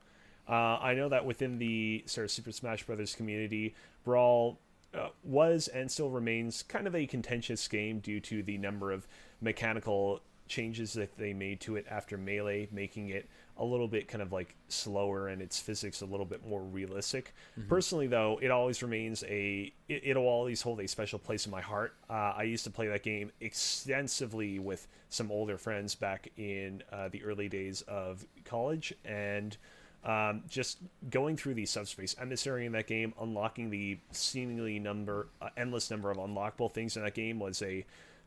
[0.49, 3.75] Uh, I know that within the sort of Super Smash Brothers community,
[4.05, 4.59] Brawl
[4.95, 9.07] uh, was and still remains kind of a contentious game due to the number of
[9.41, 13.29] mechanical changes that they made to it after Melee, making it
[13.61, 17.35] a little bit kind of like slower and its physics a little bit more realistic.
[17.69, 21.61] Personally, though, it always remains a it, it'll always hold a special place in my
[21.61, 21.95] heart.
[22.09, 27.09] Uh, I used to play that game extensively with some older friends back in uh,
[27.09, 29.57] the early days of college, and
[30.05, 30.79] um, just
[31.11, 36.11] going through the subspace emissary in that game, unlocking the seemingly number, uh, endless number
[36.11, 37.85] of unlockable things in that game was a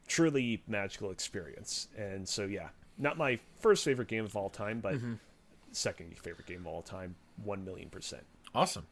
[0.08, 1.88] truly magical experience.
[1.98, 4.96] And so, yeah, not my first favorite game of all time, but
[5.72, 8.24] second favorite game of all time, one million percent.
[8.54, 8.86] Awesome.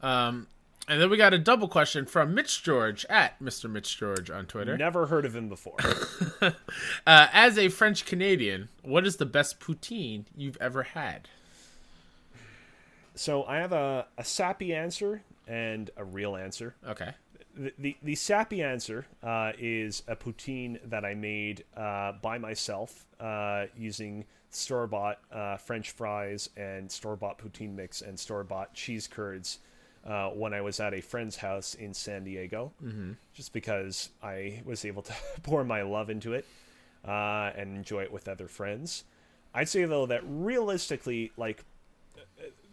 [0.00, 0.48] Um,
[0.88, 3.70] and then we got a double question from Mitch George at Mr.
[3.70, 4.76] Mitch George on Twitter.
[4.76, 5.76] Never heard of him before.
[7.06, 11.28] Uh, as a French Canadian, what is the best poutine you've ever had?
[13.14, 16.74] so I have a, a sappy answer and a real answer.
[16.86, 17.12] Okay.
[17.56, 23.06] The, the, the sappy answer uh, is a poutine that I made uh, by myself
[23.20, 28.74] uh, using store bought uh, French fries and store bought poutine mix and store bought
[28.74, 29.58] cheese curds
[30.06, 32.72] uh, when I was at a friend's house in San Diego.
[32.82, 33.12] Mm-hmm.
[33.34, 36.46] Just because I was able to pour my love into it
[37.06, 39.04] uh, and enjoy it with other friends.
[39.54, 41.64] I'd say though that realistically, like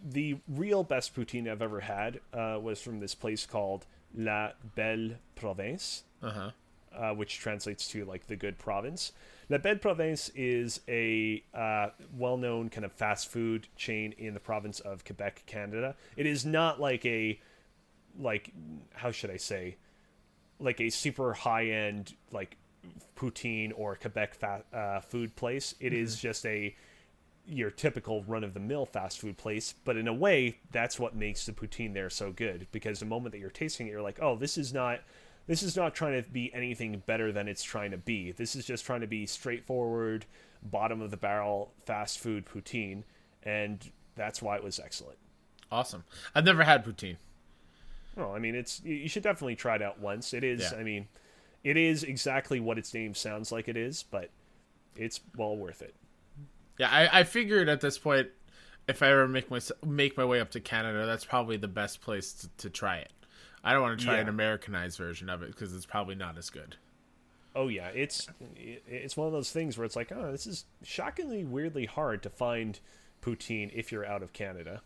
[0.04, 5.10] the real best poutine I've ever had uh, was from this place called La Belle
[5.34, 6.50] Province, Uh-huh.
[6.96, 9.12] uh, which translates to like the good province.
[9.48, 14.80] La Belle Province is a uh, well-known kind of fast food chain in the province
[14.80, 15.96] of Quebec, Canada.
[16.16, 17.40] It is not like a
[18.18, 18.52] like
[18.94, 19.76] how should I say
[20.58, 22.56] like a super high-end like
[23.16, 25.74] poutine or Quebec fa- uh, food place.
[25.80, 26.74] It is just a
[27.50, 31.14] your typical run of the mill fast food place, but in a way, that's what
[31.14, 34.18] makes the poutine there so good because the moment that you're tasting it, you're like,
[34.22, 35.00] oh, this is not.
[35.46, 38.30] This is not trying to be anything better than it's trying to be.
[38.30, 40.26] This is just trying to be straightforward,
[40.62, 43.02] bottom of the barrel fast food poutine,
[43.42, 45.18] and that's why it was excellent.
[45.72, 46.04] Awesome.
[46.36, 47.16] I've never had poutine.
[48.14, 50.34] Well, I mean, it's you should definitely try it out once.
[50.34, 50.78] It is, Yeah.
[50.78, 51.08] I mean,
[51.64, 54.30] it is exactly what its name sounds like it is, but
[54.94, 55.94] it's well worth it.
[56.80, 58.28] Yeah, I, I figured at this point,
[58.88, 62.00] if I ever make my make my way up to Canada, that's probably the best
[62.00, 63.12] place to, to try it.
[63.62, 64.22] I don't want to try Yeah.
[64.22, 66.76] an Americanized version of it because it's probably not as good.
[67.54, 68.28] Oh yeah, it's
[68.86, 72.30] it's one of those things where it's like, oh, this is shockingly weirdly hard to
[72.30, 72.80] find
[73.22, 74.80] poutine if you're out of Canada.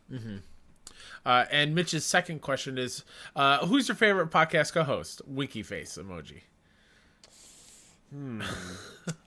[1.25, 3.05] Uh, and Mitch's second question is,
[3.37, 5.23] uh, who's your favorite podcast co-host?
[5.27, 6.41] Winky face emoji.
[8.11, 8.43] Hmm.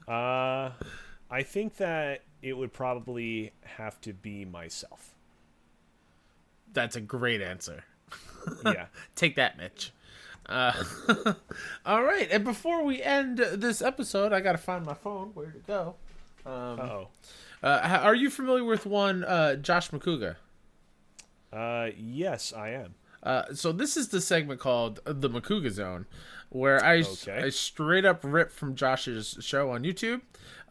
[0.07, 0.71] Uh,
[1.29, 5.13] I think that it would probably have to be myself.
[6.73, 7.83] That's a great answer.
[8.63, 8.85] Yeah.
[9.13, 9.91] Take that, Mitch.
[10.47, 10.71] Uh,
[11.85, 15.31] all right, and before we end this episode, I gotta find my phone.
[15.33, 15.95] Where'd it go?
[16.45, 17.09] oh.
[17.61, 20.37] Uh, are you familiar with one uh, Josh Macuga?
[21.51, 22.95] Uh, yes, I am.
[23.23, 26.05] Uh, so this is the segment called the Macuga Zone,
[26.49, 27.43] where I, Okay.
[27.45, 30.21] I straight up rip from Josh's show on YouTube.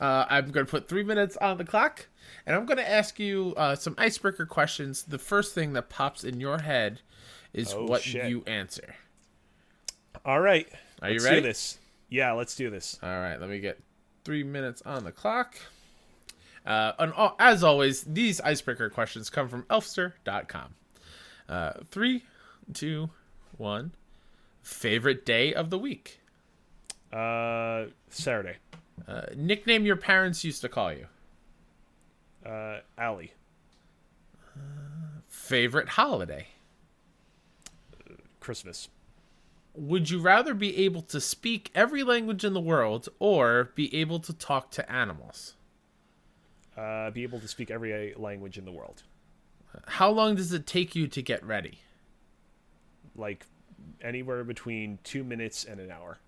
[0.01, 2.07] Uh, I'm going to put three minutes on the clock,
[2.47, 5.03] and I'm going to ask you uh, some icebreaker questions.
[5.05, 7.01] The first thing that pops in your head
[7.53, 8.28] is Oh, what shit.
[8.28, 8.94] you answer.
[10.24, 10.69] All right.
[11.03, 11.40] Are you let's ready?
[11.40, 11.78] Do this.
[12.09, 12.98] Yeah, let's do this.
[13.03, 13.78] All right, let me get
[14.24, 15.57] three minutes on the clock.
[16.66, 20.74] Uh, and al- as always, these icebreaker questions come from elfster.com.
[21.48, 22.24] Uh, three,
[22.74, 23.09] two,
[23.57, 23.93] one.
[24.66, 26.18] Favorite day of the week.
[27.12, 28.56] Uh, Saturday.
[29.06, 31.06] Uh, nickname your parents used to call you.
[32.44, 33.32] Uh, Allie.
[35.28, 36.48] Favorite holiday.
[38.40, 38.88] Christmas.
[39.76, 44.18] Would you rather be able to speak every language in the world or be able
[44.18, 45.55] to talk to animals?
[46.76, 49.05] Uh, be able to speak every language in the world.
[49.86, 51.82] How long does it take you to get ready?
[53.14, 53.47] Like
[54.02, 56.18] anywhere between two minutes and an hour.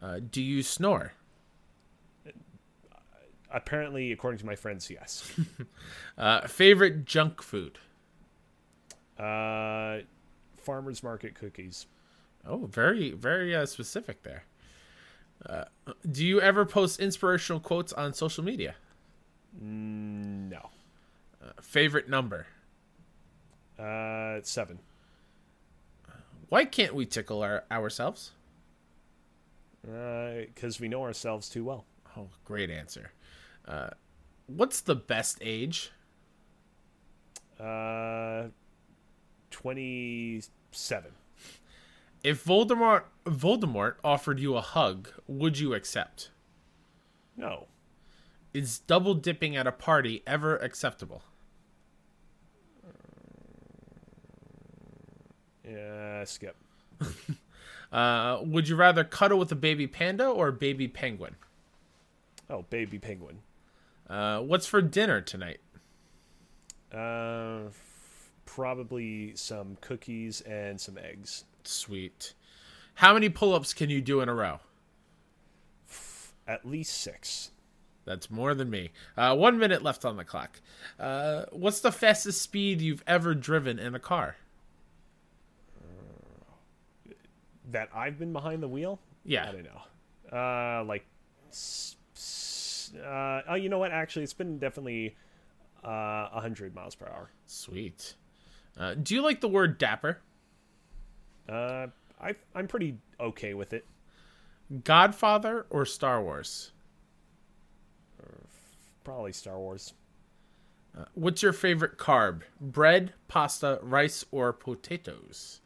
[0.00, 1.12] Uh, do you snore?
[3.50, 5.30] Apparently, according to my friends, yes.
[6.18, 7.78] Uh, favorite junk food?
[9.18, 9.98] uh,
[10.56, 11.86] farmers market cookies.
[12.46, 14.44] Oh, very, very uh, specific there.
[15.44, 15.64] Uh,
[16.10, 18.74] do you ever post inspirational quotes on social media?
[19.60, 20.70] No.
[21.60, 22.46] Favorite number?
[23.78, 24.78] Uh, seven.
[26.48, 28.32] Why can't we tickle our, ourselves?
[29.82, 31.84] Because we know ourselves too well.
[32.16, 33.12] Oh, great answer.
[33.66, 33.90] Uh,
[34.46, 35.90] what's the best age?
[37.60, 38.48] Uh,
[39.50, 41.12] twenty-seven.
[42.24, 46.30] If Voldemort Voldemort offered you a hug, would you accept?
[47.36, 47.66] No.
[48.52, 51.22] Is double dipping at a party ever acceptable?
[55.68, 56.56] Yeah, skip.
[57.92, 61.36] Uh, would you rather cuddle with a baby panda or a baby penguin?
[62.50, 63.38] Oh, baby penguin.
[64.10, 65.60] Uh, what's for dinner tonight?
[66.92, 71.44] Uh, f- probably some cookies and some eggs.
[71.62, 72.34] Sweet.
[72.94, 74.58] How many pull-ups can you do in a row?
[76.48, 77.50] At least six.
[78.04, 78.90] That's more than me.
[79.16, 80.60] Uh, one minute left on the clock.
[80.98, 84.36] Uh, what's the fastest speed you've ever driven in a car?
[87.70, 89.00] That I've been behind the wheel?
[89.24, 89.48] Yeah.
[89.48, 90.38] I don't know.
[90.38, 91.04] Uh, like,
[93.04, 93.92] uh, oh, you know what?
[93.92, 95.16] Actually, it's been definitely
[95.84, 97.30] uh, 100 miles per hour.
[97.46, 98.14] Sweet.
[98.78, 100.18] Uh, do you like the word dapper?
[101.48, 101.88] Uh,
[102.20, 103.86] I, I'm pretty okay with it.
[104.84, 106.72] Godfather or Star Wars?
[109.04, 109.92] Probably Star Wars.
[111.14, 112.40] What's your favorite carb?
[112.60, 115.60] Bread, pasta, rice, or potatoes?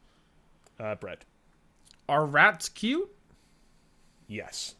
[0.79, 1.25] Uh, bread.
[2.07, 3.09] Are rats cute?
[4.27, 4.75] Yes.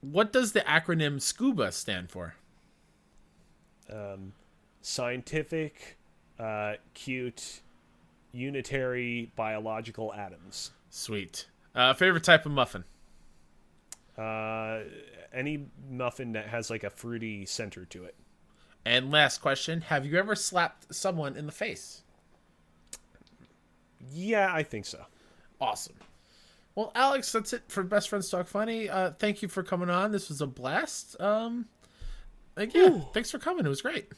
[0.00, 2.34] What does the acronym SCUBA stand for?
[3.90, 4.32] Um,
[4.82, 5.96] Scientific,
[6.38, 7.60] uh, cute,
[8.32, 10.70] unitary biological atoms.
[10.90, 11.46] Sweet.
[11.74, 12.84] Uh, favorite type of muffin?
[14.16, 14.80] Uh,
[15.32, 18.14] any muffin that has like a fruity center to it.
[18.84, 22.02] And last question Have you ever slapped someone in the face?
[24.12, 25.04] Yeah, I think so.
[25.60, 25.94] Awesome.
[26.74, 28.88] Well, Alex, that's it for Best Friends Talk Funny.
[28.90, 30.12] Uh, thank you for coming on.
[30.12, 31.18] This was a blast.
[31.20, 31.66] Um,
[32.56, 33.64] like, yeah, thanks for coming.
[33.64, 34.08] It was great.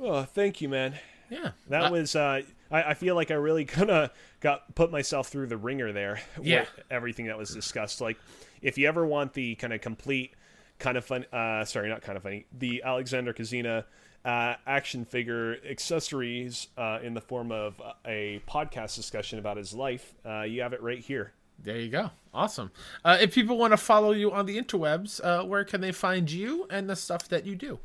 [0.00, 0.94] Oh, thank you, man.
[1.30, 1.52] Yeah.
[1.68, 2.16] That Uh, was.
[2.16, 4.10] Uh, I, I feel like I really kind of
[4.40, 6.20] got put myself through the ringer there.
[6.36, 6.64] with Yeah.
[6.90, 8.00] everything that was discussed.
[8.00, 8.18] Like,
[8.60, 10.34] if you ever want the kind of complete,
[10.80, 11.24] kind of fun.
[11.32, 12.46] Uh, sorry, not kind of funny.
[12.58, 13.84] The Alexander Kozina
[14.24, 20.14] uh, action figure accessories uh, in the form of a podcast discussion about his life.
[20.24, 21.32] Uh, you have it right here.
[21.62, 22.10] There you go.
[22.34, 22.70] Awesome.
[23.04, 26.30] Uh, if people want to follow you on the interwebs, uh, where can they find
[26.30, 27.78] you and the stuff that you do?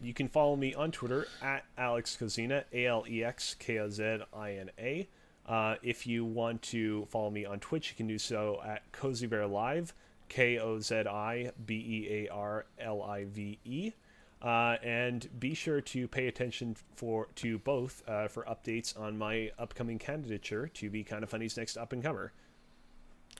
[0.00, 3.88] You can follow me on Twitter at Alex Kozina, A L E X K O
[3.88, 5.08] Z I N A.
[5.46, 9.50] Uh, if you want to follow me on Twitch, you can do so at KoziBear
[9.50, 9.94] Live,
[10.28, 13.92] K O Z I B E A R L I V E.
[14.40, 19.50] Uh, and be sure to pay attention for to both uh, for updates on my
[19.58, 22.32] upcoming candidature to be kind of funny's next up and comer.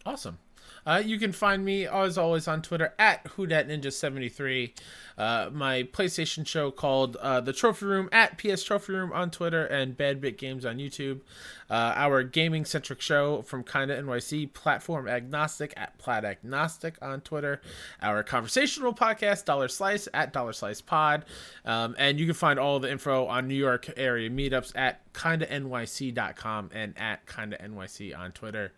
[0.09, 0.39] Awesome.
[0.87, 4.73] Uh, you can find me, as always, on Twitter at WhoDatNinja73.
[5.19, 9.67] Uh, my PlayStation show called uh, The Trophy Room at PS Trophy Room on Twitter
[9.67, 11.21] and Bad Bit Games on YouTube.
[11.69, 17.61] Uh, our gaming centric show from Kinda NYC, Platform Agnostic at Plat Agnostic on Twitter.
[18.01, 21.27] Our conversational podcast, Dollar Slice at Dollar Slice Pod.
[21.67, 26.71] Um, and you can find all the info on New York area meetups at KindaNYC.com
[26.73, 28.73] and at Kinda NYC on Twitter.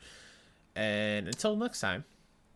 [0.77, 2.05] And until next time,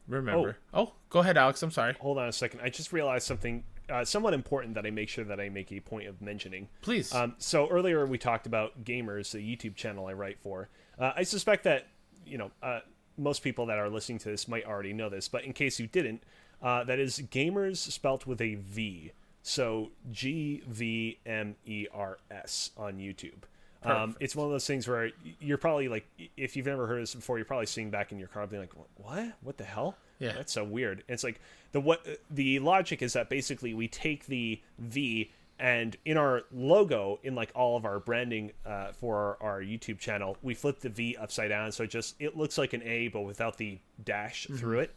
[0.09, 0.57] remember.
[0.73, 1.63] Oh, go ahead, Alex.
[1.63, 1.95] I'm sorry.
[2.01, 2.61] Hold on a second.
[2.63, 5.81] I just realized something uh, somewhat important that I make sure that I make a
[5.81, 6.69] point of mentioning.
[6.83, 7.15] Please.
[7.15, 10.69] Um, so earlier we talked about Gamers, the YouTube channel I write for.
[10.99, 11.89] Uh, I suspect that
[12.27, 12.81] you know uh,
[13.17, 15.87] most people that are listening to this might already know this, but in case you
[15.87, 16.23] didn't,
[16.63, 19.13] uh, that is Gamers spelt with a V.
[19.43, 23.43] So G V M E R S on YouTube.
[23.85, 26.07] Um, it's one of those things where you're probably like,
[26.37, 28.73] if you've never heard this before, you're probably sitting back in your car being like,
[28.97, 29.33] "What?
[29.43, 29.97] What the hell?
[30.19, 30.33] Yeah.
[30.33, 31.41] that's so weird." And it's like
[31.73, 37.21] the what the logic is that basically we take the V and in our logo,
[37.23, 40.89] in like all of our branding uh, for our, our YouTube channel, we flip the
[40.89, 44.47] V upside down, so it just it looks like an A but without the dash
[44.57, 44.95] through it.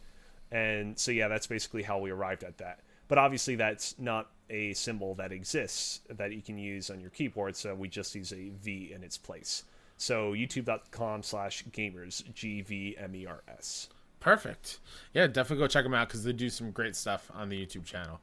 [0.50, 2.80] And so yeah, that's basically how we arrived at that.
[3.06, 7.56] But obviously, that's not a symbol that exists that you can use on your keyboard.
[7.56, 9.64] So we just use a V in its place.
[9.96, 13.88] So youtube.com slash gamers, G V M E R S.
[14.20, 14.78] Perfect.
[15.12, 17.84] Yeah, definitely go check them out because they do some great stuff on the YouTube
[17.84, 18.20] channel.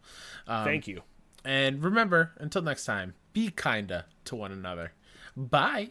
[0.47, 1.01] Um, Thank you.
[1.43, 4.93] And remember, until next time, be kinda to one another.
[5.37, 5.89] Bye.